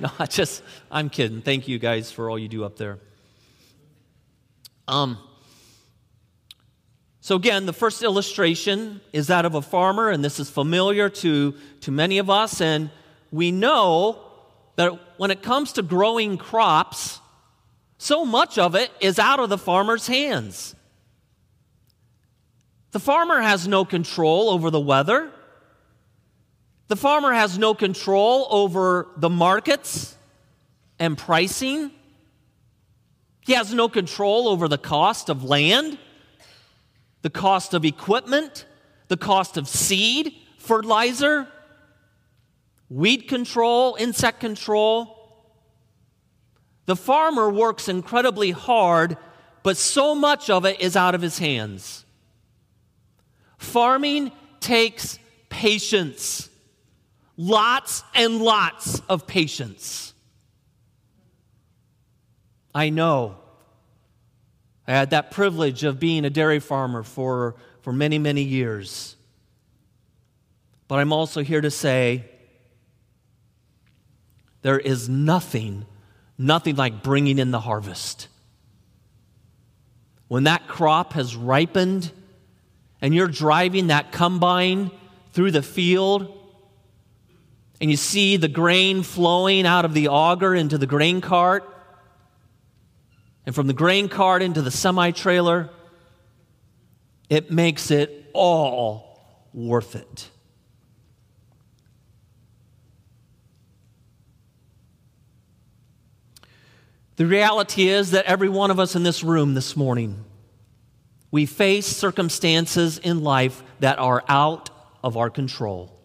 No, 0.00 0.10
I 0.18 0.26
just, 0.26 0.64
I'm 0.90 1.10
kidding. 1.10 1.42
Thank 1.42 1.68
you 1.68 1.78
guys 1.78 2.10
for 2.10 2.28
all 2.28 2.36
you 2.36 2.48
do 2.48 2.64
up 2.64 2.76
there. 2.76 2.98
Um, 4.88 5.18
so, 7.20 7.36
again, 7.36 7.66
the 7.66 7.72
first 7.72 8.02
illustration 8.02 9.00
is 9.12 9.28
that 9.28 9.44
of 9.44 9.54
a 9.54 9.62
farmer, 9.62 10.10
and 10.10 10.24
this 10.24 10.40
is 10.40 10.50
familiar 10.50 11.08
to, 11.08 11.54
to 11.82 11.90
many 11.92 12.18
of 12.18 12.28
us. 12.28 12.60
And 12.60 12.90
we 13.30 13.52
know 13.52 14.18
that 14.76 14.92
when 15.18 15.30
it 15.30 15.42
comes 15.42 15.74
to 15.74 15.82
growing 15.82 16.36
crops, 16.36 17.20
so 17.96 18.24
much 18.24 18.58
of 18.58 18.74
it 18.74 18.90
is 19.00 19.20
out 19.20 19.38
of 19.38 19.50
the 19.50 19.58
farmer's 19.58 20.08
hands. 20.08 20.74
The 22.90 22.98
farmer 22.98 23.40
has 23.40 23.68
no 23.68 23.84
control 23.84 24.50
over 24.50 24.70
the 24.70 24.80
weather. 24.80 25.30
The 26.88 26.96
farmer 26.96 27.32
has 27.32 27.56
no 27.56 27.72
control 27.72 28.48
over 28.50 29.08
the 29.16 29.30
markets 29.30 30.16
and 30.98 31.16
pricing. 31.16 31.92
He 33.44 33.54
has 33.54 33.74
no 33.74 33.88
control 33.88 34.48
over 34.48 34.68
the 34.68 34.78
cost 34.78 35.28
of 35.28 35.44
land, 35.44 35.98
the 37.22 37.30
cost 37.30 37.74
of 37.74 37.84
equipment, 37.84 38.66
the 39.08 39.16
cost 39.16 39.56
of 39.56 39.68
seed, 39.68 40.34
fertilizer, 40.58 41.48
weed 42.88 43.28
control, 43.28 43.96
insect 43.98 44.40
control. 44.40 45.18
The 46.86 46.96
farmer 46.96 47.50
works 47.50 47.88
incredibly 47.88 48.52
hard, 48.52 49.16
but 49.62 49.76
so 49.76 50.14
much 50.14 50.48
of 50.50 50.64
it 50.64 50.80
is 50.80 50.96
out 50.96 51.14
of 51.14 51.22
his 51.22 51.38
hands. 51.38 52.04
Farming 53.58 54.32
takes 54.60 55.18
patience. 55.48 56.48
Lots 57.36 58.04
and 58.14 58.40
lots 58.40 59.00
of 59.08 59.26
patience. 59.26 60.11
I 62.74 62.90
know. 62.90 63.36
I 64.86 64.92
had 64.92 65.10
that 65.10 65.30
privilege 65.30 65.84
of 65.84 66.00
being 66.00 66.24
a 66.24 66.30
dairy 66.30 66.58
farmer 66.58 67.02
for, 67.02 67.54
for 67.82 67.92
many, 67.92 68.18
many 68.18 68.42
years. 68.42 69.16
But 70.88 70.98
I'm 70.98 71.12
also 71.12 71.42
here 71.42 71.60
to 71.60 71.70
say 71.70 72.24
there 74.62 74.78
is 74.78 75.08
nothing, 75.08 75.86
nothing 76.36 76.76
like 76.76 77.02
bringing 77.02 77.38
in 77.38 77.50
the 77.50 77.60
harvest. 77.60 78.28
When 80.28 80.44
that 80.44 80.66
crop 80.66 81.12
has 81.12 81.36
ripened 81.36 82.10
and 83.00 83.14
you're 83.14 83.28
driving 83.28 83.88
that 83.88 84.12
combine 84.12 84.90
through 85.32 85.50
the 85.50 85.62
field, 85.62 86.38
and 87.80 87.90
you 87.90 87.96
see 87.96 88.36
the 88.36 88.48
grain 88.48 89.02
flowing 89.02 89.66
out 89.66 89.84
of 89.84 89.92
the 89.92 90.08
auger 90.08 90.54
into 90.54 90.78
the 90.78 90.86
grain 90.86 91.20
cart, 91.20 91.68
and 93.44 93.54
from 93.54 93.66
the 93.66 93.72
grain 93.72 94.08
cart 94.08 94.42
into 94.42 94.62
the 94.62 94.70
semi 94.70 95.10
trailer, 95.10 95.70
it 97.28 97.50
makes 97.50 97.90
it 97.90 98.30
all 98.32 99.20
worth 99.52 99.94
it. 99.94 100.28
The 107.16 107.26
reality 107.26 107.88
is 107.88 108.12
that 108.12 108.24
every 108.24 108.48
one 108.48 108.70
of 108.70 108.80
us 108.80 108.96
in 108.96 109.02
this 109.02 109.22
room 109.22 109.54
this 109.54 109.76
morning, 109.76 110.24
we 111.30 111.46
face 111.46 111.86
circumstances 111.86 112.98
in 112.98 113.22
life 113.22 113.62
that 113.80 113.98
are 113.98 114.24
out 114.28 114.70
of 115.04 115.16
our 115.16 115.30
control. 115.30 115.98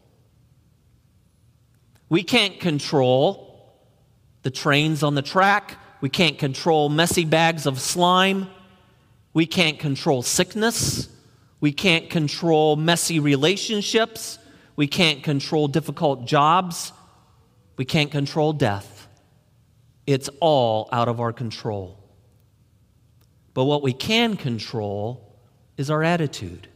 We 2.09 2.23
can't 2.23 2.59
control 2.59 3.47
the 4.43 4.51
trains 4.51 5.03
on 5.03 5.15
the 5.15 5.21
track. 5.21 5.77
We 6.01 6.09
can't 6.09 6.37
control 6.37 6.89
messy 6.89 7.25
bags 7.25 7.65
of 7.65 7.79
slime. 7.79 8.47
We 9.33 9.45
can't 9.45 9.79
control 9.79 10.21
sickness. 10.21 11.09
We 11.59 11.71
can't 11.71 12.09
control 12.09 12.75
messy 12.75 13.19
relationships. 13.19 14.37
We 14.75 14.87
can't 14.87 15.23
control 15.23 15.67
difficult 15.67 16.25
jobs. 16.25 16.93
We 17.77 17.85
can't 17.85 18.11
control 18.11 18.53
death. 18.53 19.07
It's 20.05 20.29
all 20.39 20.87
out 20.91 21.07
of 21.07 21.19
our 21.19 21.33
control. 21.33 21.97
But 23.53 23.65
what 23.65 23.81
we 23.81 23.93
can 23.93 24.37
control 24.37 25.35
is 25.77 25.89
our 25.89 26.03
attitude. 26.03 26.67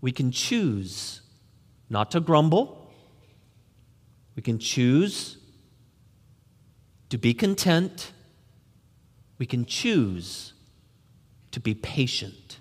We 0.00 0.12
can 0.12 0.32
choose 0.32 1.20
not 1.88 2.10
to 2.12 2.20
grumble 2.20 2.82
we 4.34 4.42
can 4.42 4.58
choose 4.58 5.36
to 7.12 7.18
be 7.18 7.34
content. 7.34 8.10
We 9.36 9.44
can 9.44 9.66
choose 9.66 10.54
to 11.50 11.60
be 11.60 11.74
patient. 11.74 12.56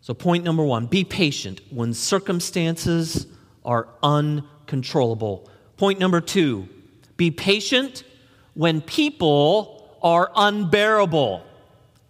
So, 0.00 0.14
point 0.14 0.42
number 0.42 0.64
one 0.64 0.86
be 0.86 1.04
patient 1.04 1.60
when 1.70 1.94
circumstances 1.94 3.28
are 3.64 3.86
uncontrollable. 4.02 5.48
Point 5.76 6.00
number 6.00 6.20
two 6.20 6.68
be 7.16 7.30
patient 7.30 8.02
when 8.54 8.80
people 8.80 9.96
are 10.02 10.28
unbearable. 10.34 11.44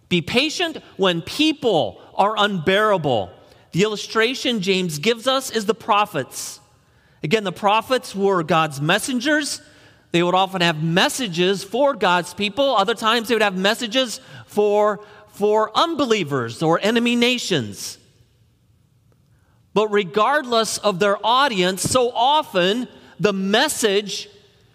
Be 0.09 0.23
patient 0.23 0.77
when 0.97 1.21
people 1.21 2.01
are 2.15 2.33
unbearable. 2.35 3.31
The 3.71 3.83
illustration 3.83 4.61
James 4.61 4.99
gives 4.99 5.27
us 5.27 5.49
is 5.49 5.65
the 5.65 5.73
prophets. 5.73 6.59
Again, 7.23 7.43
the 7.43 7.51
prophets 7.51 8.15
were 8.15 8.43
God's 8.43 8.81
messengers. 8.81 9.61
They 10.11 10.23
would 10.23 10.35
often 10.35 10.61
have 10.61 10.83
messages 10.83 11.63
for 11.63 11.93
God's 11.93 12.33
people. 12.33 12.75
Other 12.75 12.95
times 12.95 13.27
they 13.27 13.35
would 13.35 13.41
have 13.41 13.57
messages 13.57 14.19
for, 14.45 14.99
for 15.29 15.71
unbelievers 15.77 16.61
or 16.61 16.79
enemy 16.81 17.15
nations. 17.15 17.97
But 19.73 19.87
regardless 19.87 20.77
of 20.79 20.99
their 20.99 21.17
audience, 21.25 21.81
so 21.81 22.11
often 22.11 22.89
the 23.19 23.31
message 23.31 24.27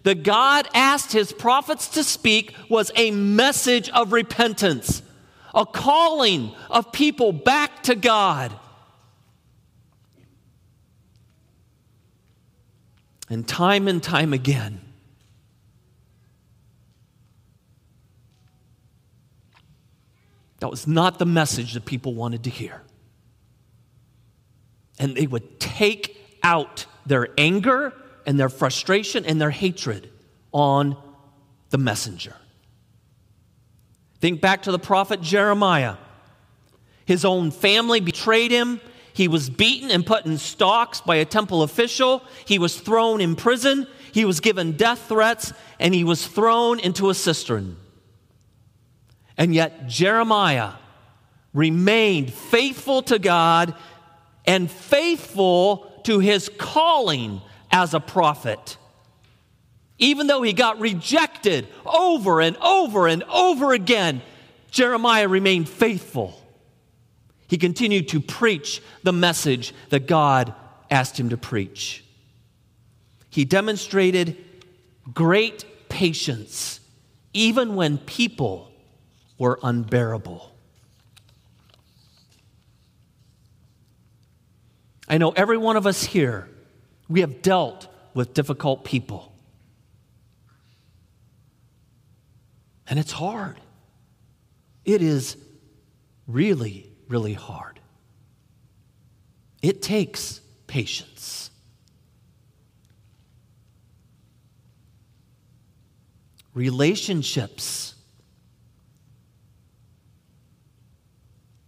that 0.03 0.23
God 0.23 0.67
asked 0.73 1.11
his 1.11 1.31
prophets 1.31 1.89
to 1.89 2.03
speak 2.03 2.55
was 2.69 2.91
a 2.95 3.11
message 3.11 3.89
of 3.89 4.13
repentance, 4.13 5.03
a 5.53 5.65
calling 5.65 6.53
of 6.71 6.91
people 6.91 7.31
back 7.31 7.83
to 7.83 7.93
God. 7.93 8.53
And 13.29 13.47
time 13.47 13.87
and 13.87 14.01
time 14.01 14.33
again, 14.33 14.81
that 20.59 20.69
was 20.69 20.87
not 20.87 21.19
the 21.19 21.25
message 21.25 21.73
that 21.73 21.85
people 21.85 22.13
wanted 22.13 22.45
to 22.45 22.49
hear. 22.49 22.81
And 24.99 25.15
they 25.15 25.27
would 25.27 25.59
take 25.59 26.17
out 26.41 26.85
their 27.05 27.29
anger 27.37 27.93
and 28.25 28.39
their 28.39 28.49
frustration 28.49 29.25
and 29.25 29.39
their 29.39 29.51
hatred 29.51 30.09
on 30.51 30.97
the 31.69 31.77
messenger. 31.77 32.35
Think 34.19 34.41
back 34.41 34.63
to 34.63 34.71
the 34.71 34.79
prophet 34.79 35.21
Jeremiah. 35.21 35.95
His 37.05 37.23
own 37.23 37.51
family 37.51 37.99
betrayed 37.99 38.51
him. 38.51 38.81
He 39.17 39.27
was 39.27 39.49
beaten 39.49 39.89
and 39.89 40.05
put 40.05 40.27
in 40.27 40.37
stocks 40.37 41.01
by 41.01 41.15
a 41.15 41.25
temple 41.25 41.63
official. 41.63 42.21
He 42.45 42.59
was 42.59 42.79
thrown 42.79 43.19
in 43.19 43.35
prison. 43.35 43.87
He 44.11 44.25
was 44.25 44.41
given 44.41 44.73
death 44.73 45.07
threats, 45.09 45.53
and 45.79 45.95
he 45.95 46.03
was 46.03 46.27
thrown 46.27 46.79
into 46.79 47.09
a 47.09 47.15
cistern. 47.15 47.77
And 49.35 49.55
yet, 49.55 49.87
Jeremiah 49.87 50.73
remained 51.51 52.31
faithful 52.31 53.01
to 53.03 53.17
God 53.17 53.73
and 54.45 54.69
faithful 54.69 55.91
to 56.03 56.19
his 56.19 56.47
calling 56.55 57.41
as 57.71 57.95
a 57.95 57.99
prophet. 57.99 58.77
Even 59.97 60.27
though 60.27 60.43
he 60.43 60.53
got 60.53 60.79
rejected 60.79 61.67
over 61.87 62.39
and 62.39 62.55
over 62.57 63.07
and 63.07 63.23
over 63.23 63.73
again, 63.73 64.21
Jeremiah 64.69 65.27
remained 65.27 65.67
faithful. 65.67 66.39
He 67.47 67.57
continued 67.57 68.09
to 68.09 68.19
preach 68.19 68.81
the 69.03 69.13
message 69.13 69.73
that 69.89 70.07
God 70.07 70.53
asked 70.91 71.19
him 71.19 71.29
to 71.29 71.37
preach. 71.37 72.03
He 73.29 73.45
demonstrated 73.45 74.37
great 75.13 75.65
patience 75.89 76.79
even 77.33 77.75
when 77.75 77.97
people 77.97 78.71
were 79.37 79.59
unbearable. 79.61 80.51
I 85.07 85.17
know 85.17 85.31
every 85.31 85.57
one 85.57 85.77
of 85.77 85.87
us 85.87 86.03
here, 86.03 86.49
we 87.07 87.21
have 87.21 87.41
dealt 87.41 87.87
with 88.13 88.33
difficult 88.33 88.83
people. 88.83 89.31
And 92.89 92.99
it's 92.99 93.11
hard. 93.11 93.59
It 94.83 95.01
is 95.01 95.37
really, 96.25 96.89
really 97.07 97.33
hard. 97.33 97.79
It 99.61 99.81
takes 99.81 100.39
patience. 100.67 101.49
Relationships, 106.53 107.93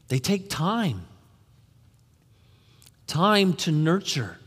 they 0.07 0.19
take 0.19 0.49
time. 0.49 1.05
Time 3.05 3.53
to 3.53 3.71
nurture. 3.71 4.37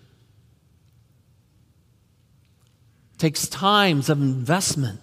Takes 3.19 3.47
times 3.49 4.09
of 4.09 4.21
investment. 4.21 5.01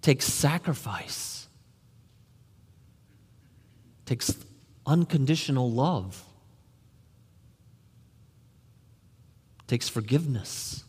Takes 0.00 0.24
sacrifice. 0.26 1.39
Takes 4.10 4.34
unconditional 4.86 5.70
love. 5.70 6.24
Takes 9.68 9.88
forgiveness 9.88 10.82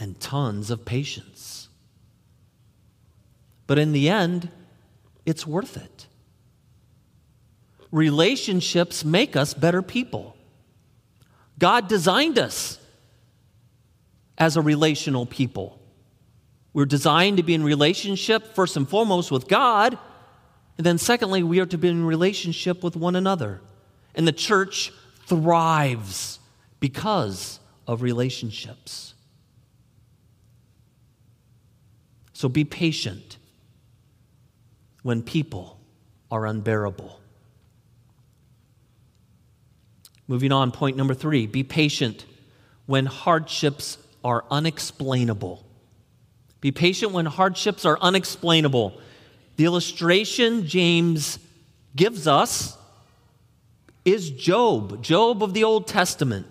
and 0.00 0.18
tons 0.18 0.72
of 0.72 0.84
patience. 0.84 1.68
But 3.68 3.78
in 3.78 3.92
the 3.92 4.08
end, 4.08 4.48
it's 5.24 5.46
worth 5.46 5.76
it. 5.76 6.08
Relationships 7.92 9.04
make 9.04 9.36
us 9.36 9.54
better 9.54 9.80
people. 9.80 10.36
God 11.56 11.86
designed 11.86 12.36
us 12.36 12.80
as 14.36 14.56
a 14.56 14.60
relational 14.60 15.24
people. 15.24 15.80
We're 16.72 16.84
designed 16.84 17.36
to 17.36 17.44
be 17.44 17.54
in 17.54 17.62
relationship, 17.62 18.56
first 18.56 18.76
and 18.76 18.88
foremost, 18.88 19.30
with 19.30 19.46
God. 19.46 19.96
And 20.80 20.86
then, 20.86 20.96
secondly, 20.96 21.42
we 21.42 21.60
are 21.60 21.66
to 21.66 21.76
be 21.76 21.88
in 21.88 22.06
relationship 22.06 22.82
with 22.82 22.96
one 22.96 23.14
another. 23.14 23.60
And 24.14 24.26
the 24.26 24.32
church 24.32 24.90
thrives 25.26 26.38
because 26.80 27.60
of 27.86 28.00
relationships. 28.00 29.12
So 32.32 32.48
be 32.48 32.64
patient 32.64 33.36
when 35.02 35.22
people 35.22 35.78
are 36.30 36.46
unbearable. 36.46 37.20
Moving 40.28 40.50
on, 40.50 40.72
point 40.72 40.96
number 40.96 41.12
three 41.12 41.46
be 41.46 41.62
patient 41.62 42.24
when 42.86 43.04
hardships 43.04 43.98
are 44.24 44.46
unexplainable. 44.50 45.62
Be 46.62 46.72
patient 46.72 47.12
when 47.12 47.26
hardships 47.26 47.84
are 47.84 47.98
unexplainable. 48.00 48.98
The 49.60 49.66
illustration 49.66 50.66
James 50.66 51.38
gives 51.94 52.26
us 52.26 52.78
is 54.06 54.30
Job, 54.30 55.02
Job 55.02 55.42
of 55.42 55.52
the 55.52 55.64
Old 55.64 55.86
Testament. 55.86 56.46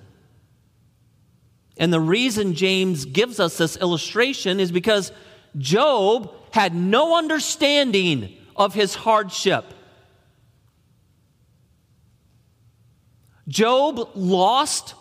And 1.76 1.92
the 1.92 2.00
reason 2.00 2.54
James 2.54 3.06
gives 3.06 3.40
us 3.40 3.58
this 3.58 3.78
illustration 3.78 4.60
is 4.60 4.72
because 4.72 5.12
Job 5.58 6.32
had 6.52 6.76
no 6.76 7.18
understanding 7.18 8.38
of 8.56 8.76
his 8.76 8.94
hardship. 8.94 9.66
Job 13.48 14.08
lost 14.14 14.94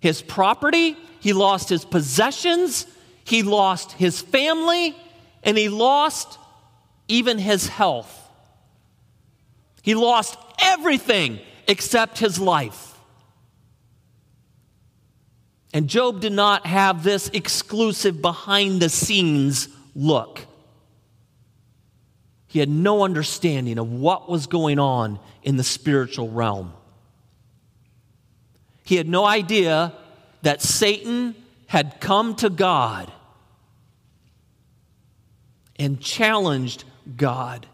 his 0.00 0.22
property, 0.22 0.96
he 1.20 1.34
lost 1.34 1.68
his 1.68 1.84
possessions, 1.84 2.86
he 3.24 3.42
lost 3.42 3.92
his 3.92 4.22
family, 4.22 4.96
and 5.42 5.56
he 5.56 5.68
lost 5.68 6.38
even 7.08 7.38
his 7.38 7.68
health. 7.68 8.14
He 9.82 9.94
lost 9.94 10.36
everything 10.60 11.40
except 11.66 12.18
his 12.18 12.38
life. 12.38 12.96
And 15.72 15.88
Job 15.88 16.20
did 16.20 16.32
not 16.32 16.66
have 16.66 17.02
this 17.02 17.28
exclusive 17.32 18.20
behind 18.22 18.80
the 18.80 18.88
scenes 18.88 19.68
look. 19.94 20.46
He 22.46 22.58
had 22.58 22.70
no 22.70 23.04
understanding 23.04 23.78
of 23.78 23.92
what 23.92 24.28
was 24.28 24.46
going 24.46 24.78
on 24.78 25.20
in 25.42 25.56
the 25.56 25.64
spiritual 25.64 26.30
realm. 26.30 26.72
He 28.84 28.96
had 28.96 29.06
no 29.06 29.26
idea 29.26 29.92
that 30.42 30.62
Satan 30.62 31.34
had 31.66 32.00
come 32.00 32.34
to 32.36 32.48
God 32.48 33.12
and 35.78 36.00
challenged 36.00 36.84
God 37.16 37.66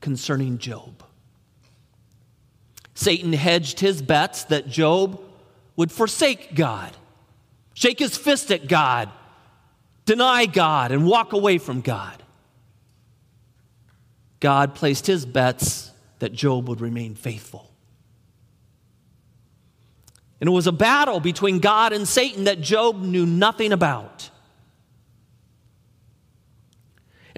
concerning 0.00 0.58
Job. 0.58 1.02
Satan 2.94 3.32
hedged 3.32 3.80
his 3.80 4.02
bets 4.02 4.44
that 4.44 4.68
Job 4.68 5.20
would 5.76 5.92
forsake 5.92 6.54
God, 6.54 6.96
shake 7.74 8.00
his 8.00 8.16
fist 8.16 8.50
at 8.50 8.66
God, 8.66 9.10
deny 10.04 10.46
God, 10.46 10.90
and 10.90 11.06
walk 11.06 11.32
away 11.32 11.58
from 11.58 11.80
God. 11.80 12.22
God 14.40 14.74
placed 14.74 15.06
his 15.06 15.26
bets 15.26 15.92
that 16.18 16.32
Job 16.32 16.68
would 16.68 16.80
remain 16.80 17.14
faithful. 17.14 17.70
And 20.40 20.48
it 20.48 20.52
was 20.52 20.66
a 20.66 20.72
battle 20.72 21.20
between 21.20 21.58
God 21.58 21.92
and 21.92 22.06
Satan 22.06 22.44
that 22.44 22.60
Job 22.60 23.00
knew 23.00 23.26
nothing 23.26 23.72
about. 23.72 24.30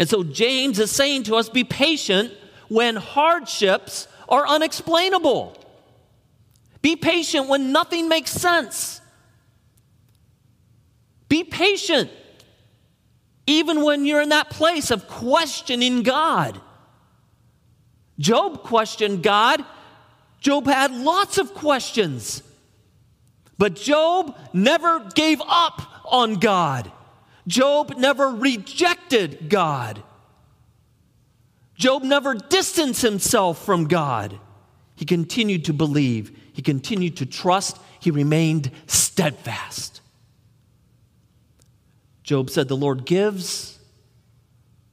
And 0.01 0.09
so 0.09 0.25
James 0.25 0.79
is 0.79 0.91
saying 0.91 1.25
to 1.25 1.37
us 1.37 1.51
be 1.51 1.63
patient 1.63 2.33
when 2.69 2.97
hardships 2.97 4.09
are 4.31 4.47
unexplainable. 4.47 5.55
Be 6.81 6.97
patient 6.97 7.49
when 7.49 7.71
nothing 7.71 8.09
makes 8.09 8.31
sense. 8.31 9.03
Be 11.29 11.45
patient 11.45 12.11
even 13.47 13.85
when 13.85 14.07
you're 14.07 14.23
in 14.23 14.31
that 14.31 14.49
place 14.49 14.91
of 14.91 15.07
questioning 15.07 16.03
God. 16.03 16.59
Job 18.19 18.63
questioned 18.63 19.23
God. 19.23 19.63
Job 20.41 20.67
had 20.67 20.93
lots 20.93 21.37
of 21.37 21.53
questions. 21.53 22.43
But 23.59 23.77
Job 23.77 24.35
never 24.55 25.01
gave 25.15 25.43
up 25.47 25.83
on 26.07 26.37
God. 26.37 26.91
Job 27.51 27.97
never 27.99 28.29
rejected 28.29 29.51
God. 29.51 30.03
Job 31.75 32.05
never 32.05 32.35
distanced 32.35 33.03
himself 33.03 33.65
from 33.65 33.89
God. 33.89 34.39
He 34.95 35.05
continued 35.05 35.65
to 35.65 35.73
believe 35.73 36.31
he 36.53 36.63
continued 36.63 37.17
to 37.17 37.27
trust, 37.27 37.79
he 37.99 38.11
remained 38.11 38.71
steadfast. 38.87 40.01
Job 42.23 42.51
said, 42.51 42.69
The 42.69 42.77
Lord 42.77 43.05
gives, 43.05 43.79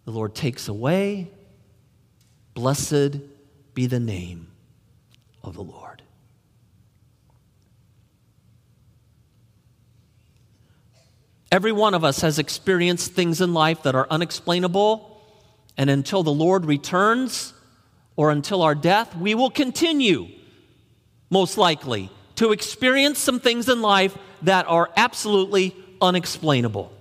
the 0.05 0.11
Lord 0.11 0.33
takes 0.33 0.67
away. 0.67 1.29
Blessed 2.53 3.17
be 3.73 3.85
the 3.85 3.99
name 3.99 4.47
of 5.43 5.53
the 5.53 5.61
Lord. 5.61 6.01
Every 11.51 11.71
one 11.71 11.93
of 11.93 12.03
us 12.03 12.21
has 12.21 12.39
experienced 12.39 13.13
things 13.13 13.41
in 13.41 13.53
life 13.53 13.83
that 13.83 13.95
are 13.95 14.07
unexplainable, 14.09 15.21
and 15.77 15.89
until 15.89 16.23
the 16.23 16.31
Lord 16.31 16.65
returns 16.65 17.53
or 18.15 18.31
until 18.31 18.61
our 18.61 18.75
death, 18.75 19.15
we 19.15 19.35
will 19.35 19.51
continue 19.51 20.27
most 21.29 21.57
likely, 21.57 22.09
to 22.35 22.51
experience 22.51 23.19
some 23.19 23.39
things 23.39 23.67
in 23.67 23.81
life 23.81 24.17
that 24.43 24.67
are 24.67 24.89
absolutely 24.95 25.75
unexplainable. 26.01 26.91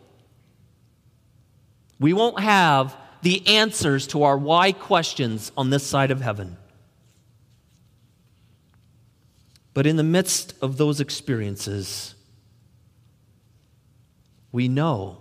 We 2.01 2.13
won't 2.13 2.41
have 2.41 2.97
the 3.23 3.47
answers 3.47 4.07
to 4.09 4.25
our 4.25 4.37
why 4.37 4.73
questions 4.73 5.53
on 5.57 5.71
this 5.71 5.87
side 5.87 6.11
of 6.11 6.21
heaven. 6.21 6.57
But 9.75 9.87
in 9.87 9.97
the 9.97 10.03
midst 10.03 10.55
of 10.63 10.77
those 10.77 11.01
experiences, 11.01 12.15
we 14.57 14.69
know 14.69 15.19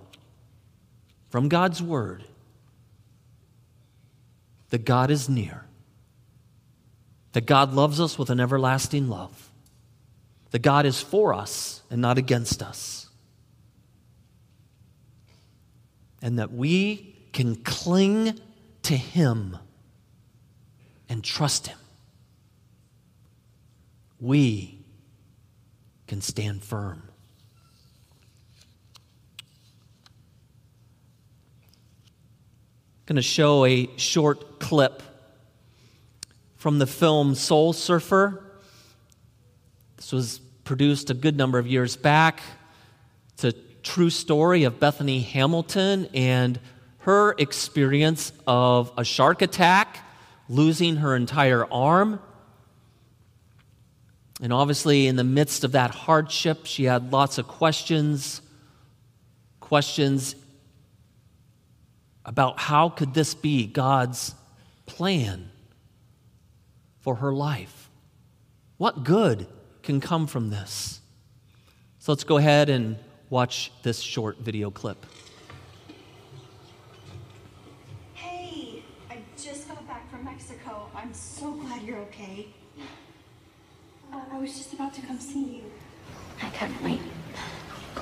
from 1.28 1.50
God's 1.50 1.84
Word 1.84 2.24
that 4.70 4.86
God 4.86 5.12
is 5.12 5.28
near, 5.28 5.66
that 7.34 7.46
God 7.46 7.74
loves 7.74 8.00
us 8.00 8.18
with 8.18 8.30
an 8.30 8.40
everlasting 8.40 9.10
love, 9.10 9.52
that 10.52 10.62
God 10.62 10.86
is 10.86 11.02
for 11.02 11.34
us 11.34 11.82
and 11.92 12.02
not 12.02 12.18
against 12.18 12.64
us, 12.64 13.10
and 16.22 16.40
that 16.40 16.54
we 16.54 17.18
can 17.34 17.58
cling 17.58 18.40
to 18.84 18.96
Him 18.96 19.58
and 21.10 21.22
trust 21.22 21.68
Him. 21.68 21.78
We 24.22 24.80
can 26.08 26.22
stand 26.22 26.64
firm. 26.64 27.10
Going 33.06 33.18
to 33.18 33.22
show 33.22 33.66
a 33.66 33.88
short 33.98 34.60
clip 34.60 35.04
from 36.56 36.80
the 36.80 36.88
film 36.88 37.36
Soul 37.36 37.72
Surfer. 37.72 38.44
This 39.98 40.12
was 40.12 40.40
produced 40.64 41.12
a 41.12 41.14
good 41.14 41.38
number 41.38 41.60
of 41.60 41.68
years 41.68 41.96
back. 41.96 42.42
It's 43.34 43.44
a 43.44 43.52
true 43.84 44.10
story 44.10 44.64
of 44.64 44.80
Bethany 44.80 45.20
Hamilton 45.22 46.10
and 46.16 46.60
her 47.00 47.36
experience 47.38 48.32
of 48.48 48.92
a 48.98 49.04
shark 49.04 49.44
attack, 49.44 50.00
losing 50.50 50.96
her 50.96 51.16
entire 51.16 51.72
arm. 51.72 52.20
And 54.42 54.52
obviously, 54.52 55.06
in 55.06 55.16
the 55.16 55.24
midst 55.24 55.64
of 55.64 55.74
that 55.74 55.92
hardship, 55.92 56.66
she 56.66 56.86
had 56.86 57.14
lots 57.14 57.38
of 57.38 57.48
questions. 57.48 58.42
Questions 59.60 60.36
about 62.26 62.60
how 62.60 62.90
could 62.90 63.14
this 63.14 63.34
be 63.34 63.68
God's 63.68 64.34
plan 64.86 65.50
for 67.00 67.16
her 67.16 67.32
life? 67.32 67.90
What 68.78 69.04
good 69.04 69.48
can 69.84 70.02
come 70.02 70.28
from 70.28 70.50
this? 70.50 71.00
So 72.00 72.12
let's 72.12 72.24
go 72.24 72.38
ahead 72.38 72.70
and 72.70 72.98
watch 73.30 73.72
this 73.84 74.00
short 74.00 74.40
video 74.40 74.72
clip. 74.72 75.06
Hey, 78.14 78.84
I 79.10 79.20
just 79.38 79.68
got 79.68 79.88
back 79.88 80.10
from 80.10 80.26
Mexico. 80.26 80.90
I'm 80.96 81.14
so 81.14 81.52
glad 81.52 81.84
you're 81.84 82.00
okay. 82.00 82.48
Uh, 84.12 84.22
I 84.32 84.40
was 84.40 84.58
just 84.58 84.74
about 84.74 84.94
to 84.96 85.02
come 85.02 85.20
see 85.20 85.58
you. 85.58 85.64
I 86.42 86.50
couldn't 86.50 86.84
wait. 86.84 87.02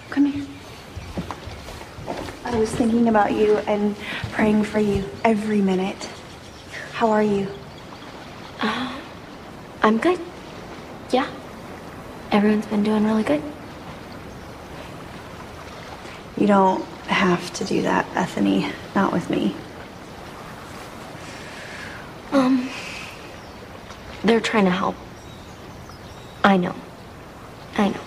Come 0.10 0.26
here. 0.26 0.46
I 2.46 2.58
was 2.58 2.70
thinking 2.70 3.08
about 3.08 3.34
you 3.34 3.58
and 3.60 3.96
praying 4.32 4.64
for 4.64 4.80
you 4.80 5.06
every 5.24 5.62
minute. 5.62 6.10
How 6.92 7.10
are 7.12 7.24
you? 7.24 7.48
I'm 9.82 9.98
good. 9.98 10.20
Yeah. 11.12 11.30
Everyone's 12.32 12.66
been 12.66 12.84
doing 12.84 13.06
really 13.06 13.24
good. 13.24 13.42
You 16.38 16.48
don't 16.48 16.84
have 17.08 17.54
to 17.54 17.64
do 17.64 17.82
that, 17.84 18.14
Bethany. 18.14 18.70
Not 18.94 19.14
with 19.14 19.30
me. 19.30 19.56
Um, 22.32 22.70
they're 24.24 24.42
trying 24.42 24.66
to 24.66 24.72
help. 24.72 24.96
I 26.44 26.58
know. 26.58 26.76
I 27.78 27.90
know. 27.90 28.02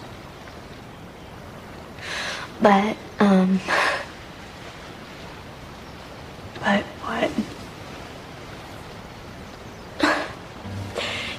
But, 2.60 2.96
um, 3.20 3.60
But 6.66 6.82
what? 7.04 7.30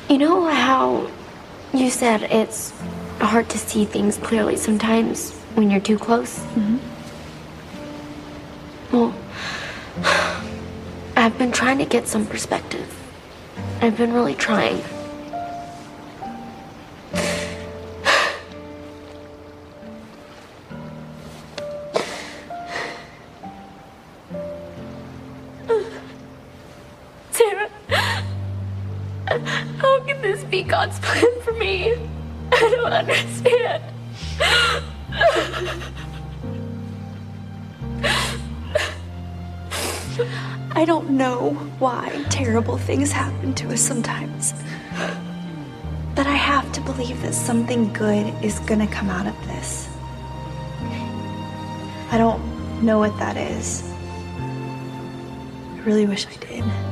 you 0.10 0.18
know 0.18 0.46
how 0.48 1.12
you 1.88 1.91
said 1.91 2.23
it's 2.23 2.73
hard 3.21 3.47
to 3.47 3.58
see 3.58 3.86
things 3.86 4.17
clearly 4.17 4.58
sometimes 4.58 5.32
when 5.56 5.71
you're 5.71 5.80
too 5.80 5.97
close? 5.97 6.38
Mm-hmm. 6.38 6.80
Well, 8.91 9.15
I've 11.15 11.38
been 11.38 11.54
trying 11.54 11.78
to 11.78 11.86
get 11.86 12.06
some 12.06 12.26
perspective. 12.26 12.93
I've 13.82 13.95
been 13.95 14.12
really 14.12 14.36
trying. 14.36 14.84
Things 42.88 43.12
happen 43.12 43.54
to 43.54 43.67
us 43.67 43.82
sometimes. 43.82 44.54
But 46.15 46.26
I 46.26 46.36
have 46.36 46.71
to 46.71 46.80
believe 46.80 47.21
that 47.21 47.34
something 47.34 47.91
good 47.91 48.34
is 48.41 48.60
gonna 48.60 48.88
come 48.88 49.10
out 49.10 49.28
of 49.28 49.36
this. 49.45 49.89
I 52.13 52.17
don't 52.17 52.41
know 52.82 52.97
what 52.97 53.17
that 53.19 53.36
is. 53.36 53.84
I 55.73 55.82
really 55.86 56.06
wish 56.06 56.26
I 56.28 56.36
did. 56.45 56.87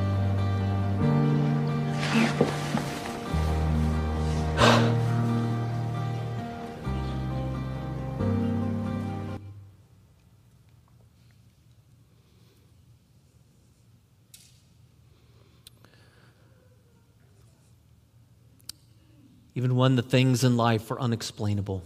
Even 19.66 19.76
when 19.76 19.96
the 19.96 20.02
things 20.02 20.44
in 20.44 20.56
life 20.56 20.92
are 20.92 21.00
unexplainable, 21.00 21.82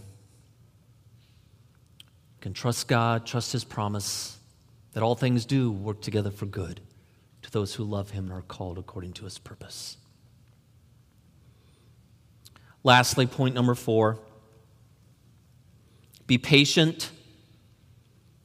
you 1.99 2.05
can 2.39 2.53
trust 2.53 2.87
God, 2.87 3.25
trust 3.25 3.53
His 3.53 3.63
promise 3.63 4.37
that 4.93 5.01
all 5.01 5.15
things 5.15 5.45
do 5.45 5.71
work 5.71 5.99
together 5.99 6.29
for 6.29 6.45
good 6.45 6.79
to 7.41 7.49
those 7.49 7.73
who 7.73 7.83
love 7.83 8.11
Him 8.11 8.25
and 8.25 8.33
are 8.33 8.43
called 8.43 8.77
according 8.77 9.13
to 9.13 9.25
His 9.25 9.39
purpose. 9.39 9.97
Lastly, 12.83 13.25
point 13.25 13.55
number 13.55 13.73
four 13.73 14.19
be 16.27 16.37
patient 16.37 17.09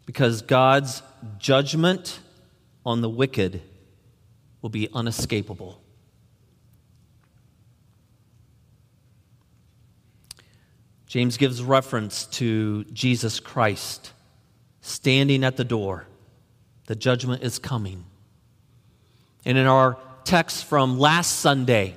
because 0.06 0.40
God's 0.40 1.02
judgment 1.36 2.20
on 2.86 3.02
the 3.02 3.10
wicked 3.10 3.60
will 4.62 4.70
be 4.70 4.88
unescapable. 4.94 5.82
James 11.06 11.36
gives 11.36 11.62
reference 11.62 12.26
to 12.26 12.84
Jesus 12.84 13.38
Christ 13.40 14.12
standing 14.80 15.44
at 15.44 15.56
the 15.56 15.64
door. 15.64 16.06
The 16.86 16.96
judgment 16.96 17.42
is 17.42 17.58
coming. 17.58 18.04
And 19.44 19.56
in 19.56 19.66
our 19.66 19.98
text 20.24 20.64
from 20.64 20.98
last 20.98 21.38
Sunday, 21.38 21.94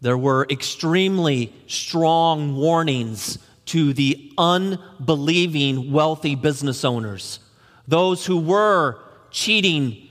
there 0.00 0.18
were 0.18 0.46
extremely 0.50 1.52
strong 1.66 2.56
warnings 2.56 3.38
to 3.66 3.92
the 3.92 4.32
unbelieving 4.36 5.92
wealthy 5.92 6.34
business 6.34 6.84
owners, 6.84 7.38
those 7.86 8.26
who 8.26 8.38
were 8.38 8.98
cheating 9.30 10.08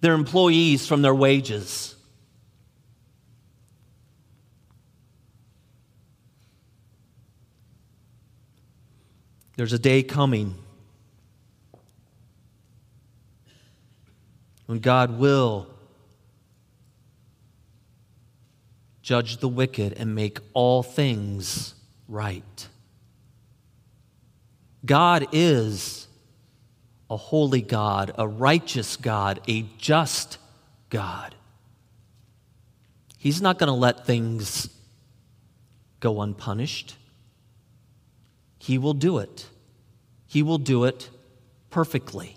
their 0.00 0.14
employees 0.14 0.86
from 0.86 1.02
their 1.02 1.14
wages. 1.14 1.94
There's 9.60 9.74
a 9.74 9.78
day 9.78 10.02
coming 10.02 10.54
when 14.64 14.78
God 14.78 15.18
will 15.18 15.66
judge 19.02 19.36
the 19.36 19.48
wicked 19.48 19.92
and 19.92 20.14
make 20.14 20.38
all 20.54 20.82
things 20.82 21.74
right. 22.08 22.68
God 24.86 25.26
is 25.30 26.08
a 27.10 27.18
holy 27.18 27.60
God, 27.60 28.12
a 28.16 28.26
righteous 28.26 28.96
God, 28.96 29.40
a 29.46 29.66
just 29.76 30.38
God. 30.88 31.34
He's 33.18 33.42
not 33.42 33.58
going 33.58 33.68
to 33.68 33.74
let 33.74 34.06
things 34.06 34.70
go 36.00 36.22
unpunished. 36.22 36.96
He 38.58 38.78
will 38.78 38.94
do 38.94 39.18
it. 39.18 39.49
He 40.30 40.44
will 40.44 40.58
do 40.58 40.84
it 40.84 41.10
perfectly. 41.70 42.36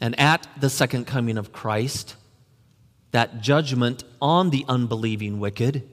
And 0.00 0.18
at 0.18 0.48
the 0.58 0.68
second 0.68 1.06
coming 1.06 1.38
of 1.38 1.52
Christ, 1.52 2.16
that 3.12 3.40
judgment 3.40 4.02
on 4.20 4.50
the 4.50 4.64
unbelieving 4.66 5.38
wicked 5.38 5.88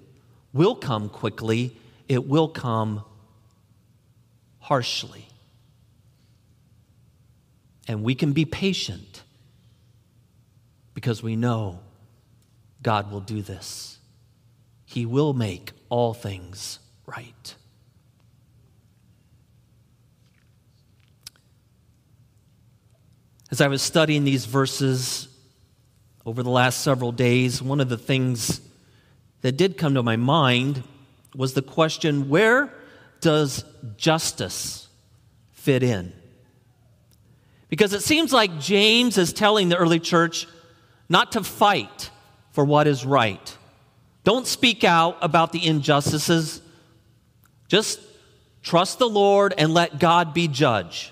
will 0.54 0.74
come 0.74 1.08
quickly, 1.08 1.78
it 2.08 2.28
will 2.28 2.48
come 2.48 3.04
harshly. 4.58 5.28
And 7.88 8.02
we 8.02 8.16
can 8.16 8.34
be 8.34 8.44
patient 8.44 9.22
because 10.96 11.22
we 11.22 11.36
know 11.36 11.82
God 12.82 13.12
will 13.12 13.22
do 13.22 13.44
this. 13.44 14.00
He 14.84 15.06
will 15.06 15.34
make 15.34 15.74
all 15.90 16.16
things 16.16 16.80
right. 17.06 17.56
As 23.58 23.62
I 23.62 23.70
was 23.70 23.82
studying 23.82 24.24
these 24.24 24.46
verses 24.46 25.28
over 26.28 26.44
the 26.44 26.50
last 26.52 26.82
several 26.82 27.12
days, 27.12 27.60
one 27.60 27.80
of 27.80 27.90
the 27.90 27.98
things 27.98 28.62
that 29.42 29.54
did 29.54 29.80
come 29.80 29.96
to 29.96 30.04
my 30.04 30.16
mind 30.16 30.84
was 31.36 31.56
the 31.56 31.64
question 31.64 32.30
where 32.30 32.72
does 33.20 33.66
justice 33.96 34.88
fit 35.54 35.82
in? 35.82 36.14
Because 37.68 37.94
it 37.94 38.04
seems 38.04 38.32
like 38.32 38.60
James 38.60 39.18
is 39.18 39.34
telling 39.34 39.70
the 39.70 39.78
early 39.78 40.00
church 40.00 40.46
not 41.10 41.32
to 41.32 41.44
fight 41.44 42.12
for 42.52 42.64
what 42.64 42.86
is 42.86 43.08
right. 43.08 43.58
Don't 44.24 44.46
speak 44.46 44.84
out 44.84 45.18
about 45.20 45.52
the 45.52 45.66
injustices. 45.66 46.62
Just 47.68 48.00
trust 48.62 49.00
the 49.00 49.10
Lord 49.10 49.56
and 49.58 49.74
let 49.74 49.98
God 49.98 50.36
be 50.36 50.48
judge. 50.48 51.12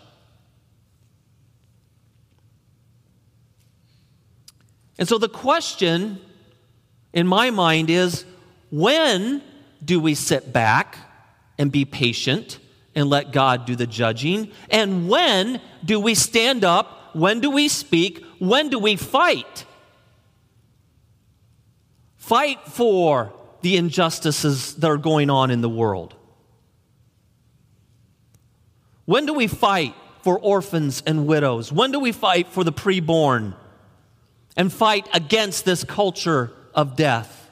And 4.97 5.07
so 5.07 5.17
the 5.17 5.29
question 5.29 6.19
in 7.13 7.27
my 7.27 7.49
mind 7.49 7.89
is 7.89 8.25
when 8.71 9.41
do 9.83 9.99
we 9.99 10.15
sit 10.15 10.51
back 10.51 10.97
and 11.57 11.71
be 11.71 11.85
patient 11.85 12.59
and 12.93 13.09
let 13.09 13.31
God 13.31 13.65
do 13.65 13.75
the 13.75 13.87
judging? 13.87 14.51
And 14.69 15.09
when 15.09 15.61
do 15.83 15.99
we 15.99 16.15
stand 16.15 16.63
up? 16.63 17.15
When 17.15 17.39
do 17.39 17.51
we 17.51 17.67
speak? 17.67 18.23
When 18.39 18.69
do 18.69 18.79
we 18.79 18.95
fight? 18.95 19.65
Fight 22.17 22.59
for 22.65 23.33
the 23.61 23.77
injustices 23.77 24.75
that 24.75 24.89
are 24.89 24.97
going 24.97 25.29
on 25.29 25.51
in 25.51 25.61
the 25.61 25.69
world. 25.69 26.15
When 29.05 29.25
do 29.25 29.33
we 29.33 29.47
fight 29.47 29.93
for 30.23 30.39
orphans 30.39 31.03
and 31.05 31.27
widows? 31.27 31.71
When 31.71 31.91
do 31.91 31.99
we 31.99 32.11
fight 32.11 32.47
for 32.47 32.63
the 32.63 32.73
preborn? 32.73 33.55
And 34.55 34.71
fight 34.71 35.07
against 35.13 35.65
this 35.65 35.83
culture 35.83 36.51
of 36.73 36.95
death? 36.95 37.49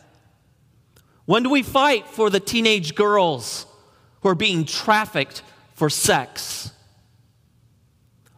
When 1.25 1.43
do 1.43 1.49
we 1.49 1.63
fight 1.63 2.07
for 2.07 2.29
the 2.29 2.39
teenage 2.39 2.95
girls 2.95 3.65
who 4.21 4.29
are 4.29 4.35
being 4.35 4.65
trafficked 4.65 5.41
for 5.73 5.89
sex? 5.89 6.71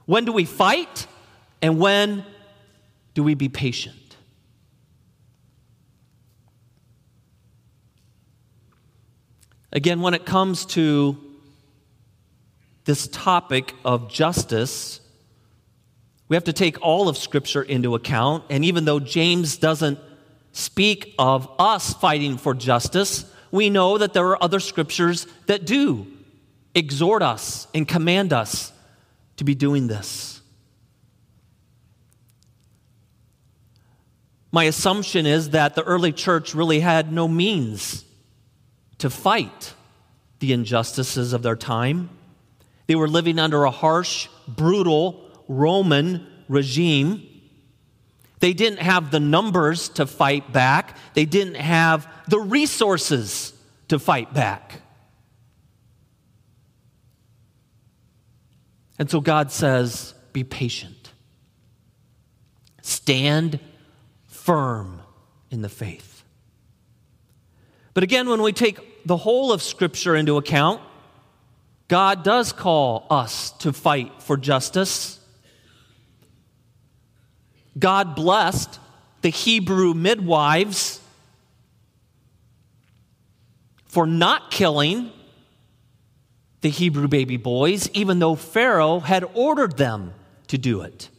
When 0.06 0.26
do 0.26 0.32
we 0.32 0.46
fight? 0.46 1.08
And 1.62 1.80
when 1.80 2.24
do 3.16 3.24
we 3.24 3.34
be 3.34 3.50
patient? 3.50 3.96
Again, 9.72 10.00
when 10.00 10.14
it 10.14 10.26
comes 10.26 10.66
to 10.68 11.18
this 12.86 13.08
topic 13.08 13.74
of 13.84 14.10
justice, 14.10 15.02
we 16.28 16.36
have 16.36 16.46
to 16.46 16.54
take 16.54 16.82
all 16.82 17.08
of 17.08 17.18
Scripture 17.18 17.62
into 17.62 17.96
account. 17.96 18.46
And 18.50 18.66
even 18.66 18.86
though 18.86 19.00
James 19.00 19.58
doesn't 19.58 20.00
speak 20.52 21.14
of 21.20 21.50
us 21.60 21.94
fighting 21.94 22.38
for 22.38 22.54
justice, 22.54 23.32
we 23.52 23.70
know 23.70 23.98
that 23.98 24.14
there 24.14 24.28
are 24.28 24.44
other 24.44 24.60
Scriptures 24.60 25.28
that 25.46 25.66
do 25.66 26.08
exhort 26.74 27.22
us 27.22 27.68
and 27.74 27.88
command 27.88 28.34
us 28.34 28.74
to 29.38 29.44
be 29.44 29.56
doing 29.56 29.88
this. 29.88 30.42
My 34.52 34.64
assumption 34.64 35.26
is 35.26 35.50
that 35.50 35.76
the 35.76 35.84
early 35.84 36.14
church 36.14 36.56
really 36.56 36.80
had 36.80 37.12
no 37.12 37.28
means 37.28 38.06
to 39.00 39.10
fight 39.10 39.74
the 40.40 40.54
injustices 40.54 41.34
of 41.34 41.44
their 41.44 41.58
time. 41.58 42.10
They 42.88 42.96
were 42.96 43.10
living 43.10 43.38
under 43.38 43.66
a 43.66 43.72
harsh, 43.72 44.30
brutal, 44.48 45.25
Roman 45.48 46.28
regime. 46.48 47.28
They 48.40 48.54
didn't 48.54 48.80
have 48.80 49.12
the 49.12 49.20
numbers 49.20 49.90
to 49.90 50.06
fight 50.06 50.52
back, 50.52 50.98
they 51.14 51.26
didn't 51.26 51.56
have 51.56 52.08
the 52.28 52.40
resources 52.40 53.54
to 53.88 54.00
fight 54.00 54.34
back. 54.34 54.82
And 58.98 59.10
so 59.10 59.20
God 59.20 59.52
says, 59.52 60.14
be 60.32 60.44
patient. 60.44 61.12
Stand 62.82 63.60
firm 64.28 65.02
in 65.50 65.62
the 65.62 65.70
faith. 65.70 66.24
But 67.94 68.04
again, 68.04 68.30
when 68.30 68.42
we 68.42 68.52
take 68.52 69.06
the 69.06 69.18
whole 69.18 69.52
of 69.52 69.62
Scripture 69.62 70.16
into 70.16 70.38
account, 70.38 70.82
God 71.88 72.24
does 72.24 72.52
call 72.52 73.08
us 73.10 73.52
to 73.60 73.74
fight 73.74 74.22
for 74.22 74.38
justice. 74.38 75.20
God 77.78 78.16
blessed 78.16 78.80
the 79.22 79.30
Hebrew 79.30 79.94
midwives 79.94 81.02
for 83.86 84.06
not 84.06 84.52
killing 84.52 85.12
the 86.62 86.70
Hebrew 86.70 87.08
baby 87.08 87.38
boys, 87.38 87.90
even 87.94 88.20
though 88.20 88.36
Pharaoh 88.36 89.00
had 89.00 89.24
ordered 89.34 89.78
them 89.78 90.14
to 90.48 90.58
do 90.58 90.82
it. 90.82 91.10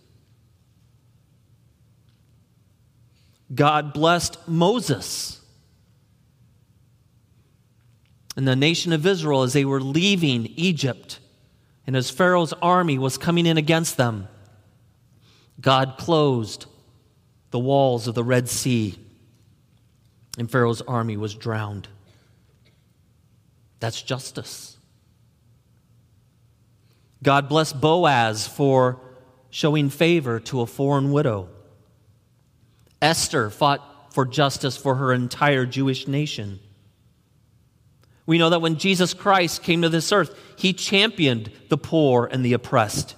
God 3.54 3.92
blessed 3.92 4.36
Moses 4.48 5.40
and 8.36 8.46
the 8.46 8.56
nation 8.56 8.92
of 8.92 9.06
Israel 9.06 9.42
as 9.42 9.52
they 9.52 9.64
were 9.64 9.80
leaving 9.80 10.46
Egypt 10.56 11.20
and 11.86 11.96
as 11.96 12.10
Pharaoh's 12.10 12.52
army 12.54 12.98
was 12.98 13.16
coming 13.16 13.46
in 13.46 13.56
against 13.56 13.96
them. 13.96 14.28
God 15.60 15.96
closed 15.98 16.66
the 17.50 17.58
walls 17.58 18.06
of 18.06 18.14
the 18.14 18.24
Red 18.24 18.48
Sea, 18.48 18.98
and 20.38 20.50
Pharaoh's 20.50 20.82
army 20.82 21.16
was 21.16 21.34
drowned. 21.34 21.88
That's 23.80 24.00
justice. 24.02 24.76
God 27.22 27.48
blessed 27.48 27.80
Boaz 27.80 28.46
for 28.46 29.00
showing 29.50 29.88
favor 29.88 30.38
to 30.40 30.60
a 30.60 30.66
foreign 30.66 31.12
widow. 31.12 31.48
Esther 33.00 33.50
fought 33.50 34.12
for 34.12 34.24
justice 34.24 34.76
for 34.76 34.96
her 34.96 35.12
entire 35.12 35.66
Jewish 35.66 36.06
nation. 36.06 36.58
We 38.26 38.38
know 38.38 38.50
that 38.50 38.60
when 38.60 38.76
Jesus 38.76 39.14
Christ 39.14 39.62
came 39.62 39.82
to 39.82 39.88
this 39.88 40.10
earth, 40.12 40.36
he 40.56 40.72
championed 40.72 41.50
the 41.68 41.78
poor 41.78 42.26
and 42.26 42.44
the 42.44 42.54
oppressed. 42.54 43.14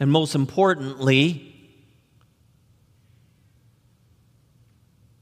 And 0.00 0.10
most 0.10 0.34
importantly, 0.34 1.44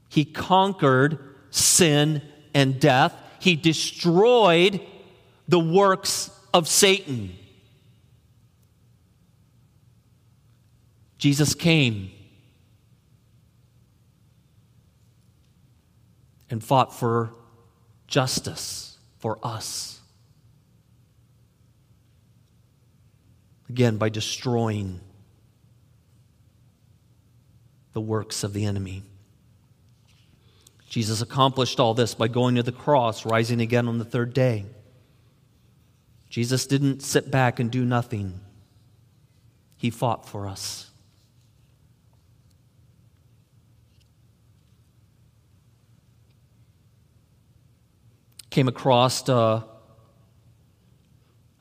he 0.09 0.25
conquered 0.25 1.19
sin 1.49 2.21
and 2.53 2.79
death. 2.79 3.13
He 3.39 3.55
destroyed 3.55 4.81
the 5.47 5.59
works 5.59 6.29
of 6.53 6.67
Satan. 6.67 7.35
Jesus 11.17 11.55
came 11.55 12.11
and 16.49 16.63
fought 16.63 16.93
for 16.93 17.31
justice 18.07 18.97
for 19.17 19.39
us. 19.43 19.96
Again, 23.69 23.97
by 23.97 24.09
destroying 24.09 25.01
the 27.93 28.01
works 28.01 28.43
of 28.43 28.53
the 28.53 28.63
enemy. 28.63 29.01
Jesus 30.87 31.21
accomplished 31.21 31.79
all 31.79 31.93
this 31.93 32.13
by 32.13 32.27
going 32.27 32.55
to 32.55 32.63
the 32.63 32.71
cross, 32.71 33.25
rising 33.25 33.59
again 33.59 33.87
on 33.87 33.97
the 33.97 34.05
third 34.05 34.33
day. 34.33 34.65
Jesus 36.29 36.67
didn't 36.67 37.01
sit 37.01 37.31
back 37.31 37.59
and 37.59 37.71
do 37.71 37.83
nothing, 37.83 38.39
He 39.77 39.89
fought 39.89 40.29
for 40.29 40.47
us. 40.47 40.91
Came 48.49 48.67
across 48.67 49.27
uh, 49.27 49.63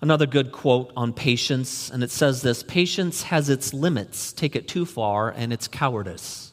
Another 0.00 0.26
good 0.26 0.52
quote 0.52 0.92
on 0.94 1.12
patience, 1.12 1.90
and 1.90 2.02
it 2.02 2.10
says 2.10 2.42
this 2.42 2.62
Patience 2.62 3.24
has 3.24 3.48
its 3.48 3.72
limits. 3.72 4.32
Take 4.32 4.54
it 4.54 4.68
too 4.68 4.84
far, 4.84 5.30
and 5.30 5.52
it's 5.52 5.68
cowardice. 5.68 6.52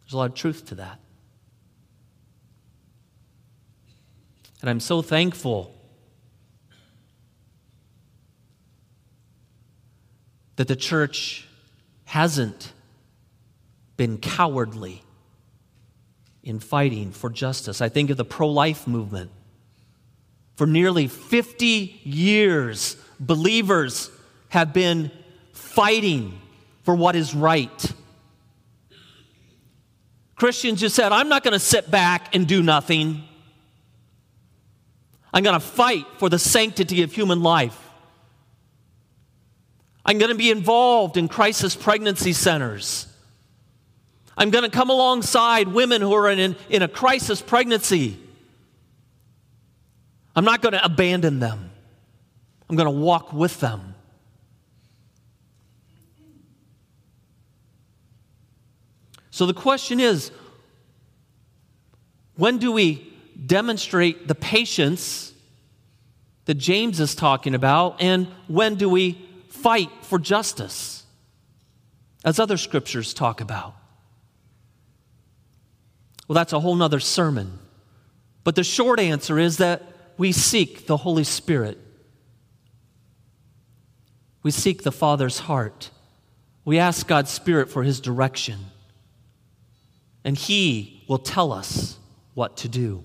There's 0.00 0.14
a 0.14 0.16
lot 0.16 0.30
of 0.30 0.34
truth 0.34 0.66
to 0.66 0.76
that. 0.76 0.98
And 4.60 4.68
I'm 4.68 4.80
so 4.80 5.02
thankful 5.02 5.74
that 10.56 10.68
the 10.68 10.76
church 10.76 11.46
hasn't 12.04 12.72
been 13.96 14.18
cowardly 14.18 15.02
in 16.42 16.58
fighting 16.58 17.12
for 17.12 17.30
justice. 17.30 17.80
I 17.80 17.88
think 17.88 18.10
of 18.10 18.16
the 18.16 18.24
pro 18.24 18.48
life 18.48 18.86
movement. 18.86 19.30
For 20.60 20.66
nearly 20.66 21.08
50 21.08 22.02
years, 22.04 22.98
believers 23.18 24.10
have 24.50 24.74
been 24.74 25.10
fighting 25.54 26.38
for 26.82 26.94
what 26.94 27.16
is 27.16 27.34
right. 27.34 27.92
Christians 30.34 30.80
just 30.80 30.94
said, 30.94 31.12
I'm 31.12 31.30
not 31.30 31.44
going 31.44 31.54
to 31.54 31.58
sit 31.58 31.90
back 31.90 32.34
and 32.34 32.46
do 32.46 32.62
nothing. 32.62 33.24
I'm 35.32 35.42
going 35.42 35.58
to 35.58 35.66
fight 35.66 36.04
for 36.18 36.28
the 36.28 36.38
sanctity 36.38 37.00
of 37.04 37.10
human 37.14 37.42
life. 37.42 37.82
I'm 40.04 40.18
going 40.18 40.30
to 40.30 40.36
be 40.36 40.50
involved 40.50 41.16
in 41.16 41.26
crisis 41.26 41.74
pregnancy 41.74 42.34
centers. 42.34 43.06
I'm 44.36 44.50
going 44.50 44.64
to 44.64 44.70
come 44.70 44.90
alongside 44.90 45.68
women 45.68 46.02
who 46.02 46.12
are 46.12 46.28
in, 46.30 46.54
in 46.68 46.82
a 46.82 46.88
crisis 46.88 47.40
pregnancy. 47.40 48.18
I'm 50.34 50.44
not 50.44 50.62
going 50.62 50.72
to 50.72 50.84
abandon 50.84 51.40
them, 51.40 51.70
I'm 52.68 52.76
going 52.76 52.86
to 52.86 52.98
walk 52.98 53.32
with 53.32 53.60
them. 53.60 53.94
So 59.30 59.46
the 59.46 59.54
question 59.54 60.00
is 60.00 60.30
when 62.34 62.58
do 62.58 62.72
we 62.72 63.12
demonstrate 63.46 64.28
the 64.28 64.34
patience 64.34 65.32
that 66.46 66.54
James 66.54 67.00
is 67.00 67.14
talking 67.14 67.54
about, 67.54 68.00
and 68.00 68.26
when 68.48 68.74
do 68.74 68.88
we 68.88 69.24
fight 69.48 69.90
for 70.02 70.18
justice, 70.18 71.04
as 72.24 72.38
other 72.38 72.56
scriptures 72.56 73.14
talk 73.14 73.40
about? 73.40 73.74
Well, 76.26 76.34
that's 76.34 76.52
a 76.52 76.60
whole 76.60 76.76
nother 76.76 77.00
sermon. 77.00 77.58
But 78.42 78.54
the 78.54 78.64
short 78.64 79.00
answer 79.00 79.38
is 79.38 79.58
that 79.58 79.82
we 80.20 80.32
seek 80.32 80.84
the 80.86 80.98
Holy 80.98 81.24
Spirit. 81.24 81.78
We 84.42 84.50
seek 84.50 84.82
the 84.82 84.92
Father's 84.92 85.38
heart. 85.38 85.90
We 86.62 86.78
ask 86.78 87.06
God's 87.06 87.30
Spirit 87.30 87.70
for 87.70 87.84
His 87.84 88.00
direction. 88.02 88.58
And 90.22 90.36
He 90.36 91.04
will 91.08 91.20
tell 91.20 91.54
us 91.54 91.96
what 92.34 92.58
to 92.58 92.68
do. 92.68 93.02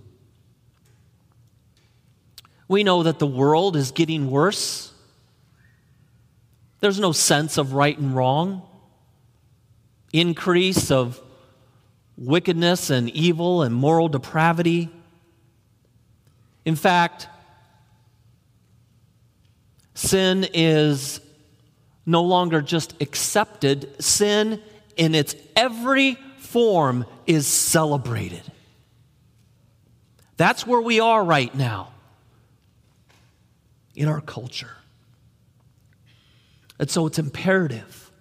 We 2.68 2.84
know 2.84 3.04
that 3.04 3.20
the 3.20 3.26
world 3.26 3.78
is 3.78 3.92
getting 3.92 4.30
worse. 4.30 4.92
There's 6.82 7.00
no 7.00 7.14
sense 7.14 7.58
of 7.58 7.72
right 7.72 7.98
and 7.98 8.14
wrong, 8.14 8.62
increase 10.12 10.92
of 10.92 11.22
wickedness 12.18 12.90
and 12.90 13.10
evil 13.12 13.62
and 13.62 13.74
moral 13.74 14.10
depravity. 14.10 14.90
In 16.66 16.76
fact, 16.76 17.28
sin 19.94 20.48
is 20.54 21.22
no 22.06 22.24
longer 22.24 22.62
just 22.62 23.00
accepted, 23.02 24.04
sin 24.04 24.62
in 24.98 25.16
its 25.16 25.36
every 25.56 26.18
form 26.38 27.06
is 27.26 27.48
celebrated. 27.48 28.44
That's 30.38 30.68
where 30.68 30.82
we 30.82 31.00
are 31.00 31.24
right 31.24 31.54
now 31.56 31.92
in 33.96 34.08
our 34.08 34.22
culture. 34.22 34.76
And 36.78 36.90
so 36.90 37.06
it's 37.06 37.20
imperative 37.20 38.12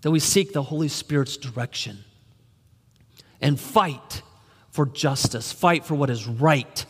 that 0.00 0.10
we 0.10 0.20
seek 0.20 0.52
the 0.52 0.62
Holy 0.62 0.88
Spirit's 0.88 1.36
direction 1.36 2.04
and 3.40 3.60
fight 3.60 4.22
for 4.76 4.84
justice, 4.86 5.52
fight 5.52 5.86
for 5.86 5.94
what 5.94 6.10
is 6.10 6.28
right 6.28 6.84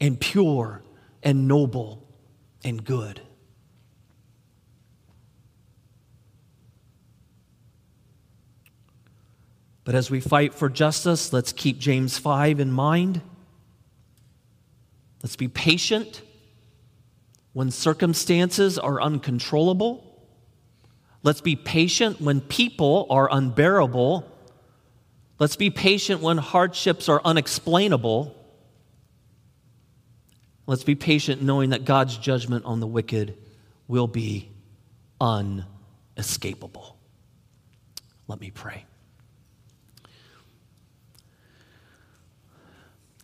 and 0.00 0.18
pure 0.18 0.82
and 1.22 1.46
noble 1.46 2.02
and 2.64 2.82
good. 2.82 3.20
But 9.84 9.94
as 9.94 10.10
we 10.10 10.20
fight 10.20 10.54
for 10.54 10.70
justice, 10.70 11.32
let's 11.32 11.52
keep 11.52 11.78
James 11.78 12.18
5 12.18 12.60
in 12.60 12.72
mind. 12.72 13.20
Let's 15.22 15.36
be 15.36 15.48
patient 15.48 16.22
when 17.52 17.70
circumstances 17.70 18.78
are 18.78 19.02
uncontrollable. 19.02 20.26
Let's 21.22 21.42
be 21.42 21.56
patient 21.56 22.22
when 22.22 22.40
people 22.40 23.06
are 23.10 23.28
unbearable. 23.30 24.30
Let's 25.38 25.56
be 25.56 25.70
patient 25.70 26.20
when 26.20 26.38
hardships 26.38 27.08
are 27.08 27.20
unexplainable. 27.24 28.34
Let's 30.66 30.84
be 30.84 30.94
patient 30.94 31.42
knowing 31.42 31.70
that 31.70 31.84
God's 31.84 32.16
judgment 32.16 32.64
on 32.64 32.80
the 32.80 32.86
wicked 32.86 33.38
will 33.86 34.08
be 34.08 34.50
unescapable. 35.20 36.96
Let 38.26 38.40
me 38.40 38.50
pray. 38.50 38.84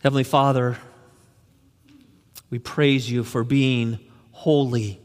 Heavenly 0.03 0.25
Father, 0.25 0.79
we 2.51 2.59
praise 2.59 3.11
you 3.11 3.25
for 3.25 3.43
being 3.43 3.99
holy 4.33 5.01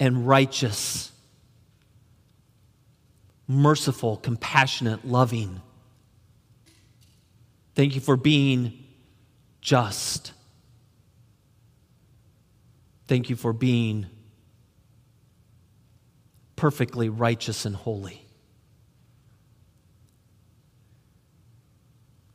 and 0.00 0.26
righteous, 0.26 1.12
merciful, 3.46 4.16
compassionate, 4.16 5.06
loving. 5.06 5.60
Thank 7.78 7.94
you 7.94 8.00
for 8.00 8.16
being 8.16 8.76
just. 9.60 10.32
Thank 13.06 13.30
you 13.30 13.36
for 13.36 13.52
being 13.52 14.06
perfectly 16.56 17.08
righteous 17.08 17.64
and 17.66 17.76
holy. 17.76 18.26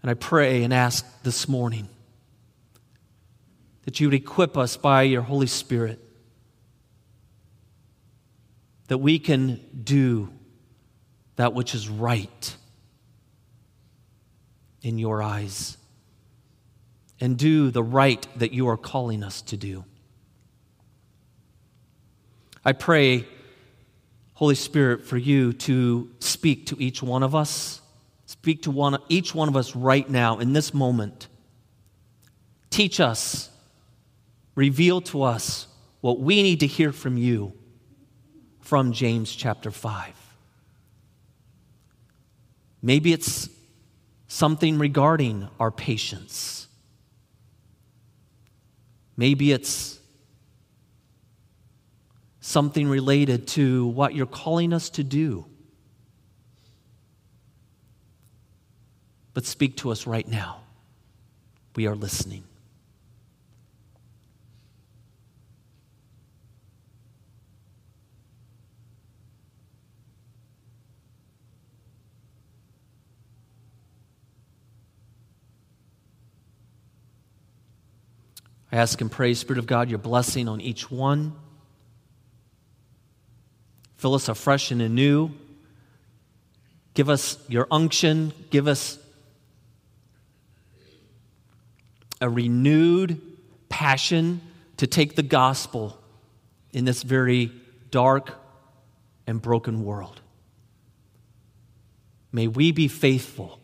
And 0.01 0.09
I 0.09 0.13
pray 0.13 0.63
and 0.63 0.73
ask 0.73 1.05
this 1.23 1.49
morning 1.49 1.89
that 3.83 3.99
you 3.99 4.07
would 4.07 4.13
equip 4.13 4.57
us 4.57 4.77
by 4.77 5.01
your 5.01 5.23
Holy 5.23 5.47
Spirit 5.47 5.99
that 8.87 8.99
we 8.99 9.19
can 9.19 9.59
do 9.83 10.29
that 11.35 11.53
which 11.53 11.75
is 11.75 11.89
right 11.89 12.55
in 14.83 14.99
your 14.99 15.23
eyes 15.23 15.77
and 17.19 17.37
do 17.37 17.71
the 17.71 17.81
right 17.81 18.27
that 18.37 18.51
you 18.51 18.67
are 18.67 18.77
calling 18.77 19.23
us 19.23 19.41
to 19.43 19.57
do. 19.57 19.85
I 22.65 22.73
pray, 22.73 23.25
Holy 24.33 24.55
Spirit, 24.55 25.05
for 25.05 25.17
you 25.17 25.53
to 25.53 26.11
speak 26.19 26.67
to 26.67 26.75
each 26.79 27.01
one 27.01 27.23
of 27.23 27.33
us. 27.33 27.81
Speak 28.25 28.63
to 28.63 28.71
one, 28.71 28.97
each 29.09 29.33
one 29.33 29.47
of 29.47 29.55
us 29.55 29.75
right 29.75 30.09
now 30.09 30.39
in 30.39 30.53
this 30.53 30.73
moment. 30.73 31.27
Teach 32.69 32.99
us, 32.99 33.49
reveal 34.55 35.01
to 35.01 35.23
us 35.23 35.67
what 36.01 36.19
we 36.19 36.43
need 36.43 36.59
to 36.59 36.67
hear 36.67 36.91
from 36.91 37.17
you 37.17 37.53
from 38.59 38.91
James 38.91 39.33
chapter 39.33 39.71
5. 39.71 40.13
Maybe 42.81 43.13
it's 43.13 43.49
something 44.33 44.79
regarding 44.79 45.47
our 45.59 45.69
patience. 45.69 46.67
Maybe 49.15 49.51
it's 49.51 49.99
something 52.39 52.89
related 52.89 53.47
to 53.49 53.85
what 53.85 54.15
you're 54.15 54.25
calling 54.25 54.73
us 54.73 54.89
to 54.89 55.03
do. 55.03 55.45
But 59.35 59.45
speak 59.45 59.77
to 59.77 59.91
us 59.91 60.07
right 60.07 60.27
now. 60.27 60.61
We 61.75 61.85
are 61.85 61.95
listening. 61.95 62.43
I 78.73 78.77
ask 78.77 78.99
and 79.01 79.11
pray, 79.11 79.35
Spirit 79.35 79.59
of 79.59 79.67
God, 79.67 79.87
your 79.91 79.99
blessing 79.99 80.47
on 80.47 80.59
each 80.59 80.89
one. 80.89 81.33
Fill 83.97 84.15
us 84.15 84.27
afresh 84.27 84.71
and 84.71 84.81
anew. 84.81 85.29
Give 86.95 87.07
us 87.07 87.37
your 87.47 87.67
unction. 87.69 88.33
Give 88.49 88.67
us 88.67 88.97
a 92.19 92.27
renewed 92.27 93.21
passion 93.69 94.41
to 94.77 94.87
take 94.87 95.15
the 95.15 95.21
gospel 95.21 95.95
in 96.71 96.83
this 96.83 97.03
very 97.03 97.51
dark 97.91 98.33
and 99.27 99.39
broken 99.39 99.83
world. 99.85 100.19
May 102.31 102.47
we 102.47 102.71
be 102.71 102.87
faithful 102.87 103.59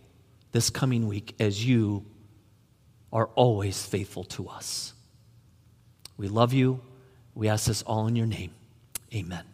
this 0.51 0.69
coming 0.69 1.07
week 1.07 1.33
as 1.39 1.65
you 1.65 2.05
are 3.11 3.25
always 3.33 3.83
faithful 3.83 4.23
to 4.25 4.47
us. 4.49 4.93
We 6.19 6.27
love 6.27 6.51
you. 6.53 6.81
We 7.33 7.47
ask 7.47 7.65
this 7.65 7.81
all 7.83 8.05
in 8.07 8.15
your 8.17 8.27
name. 8.27 8.51
Amen. 9.15 9.45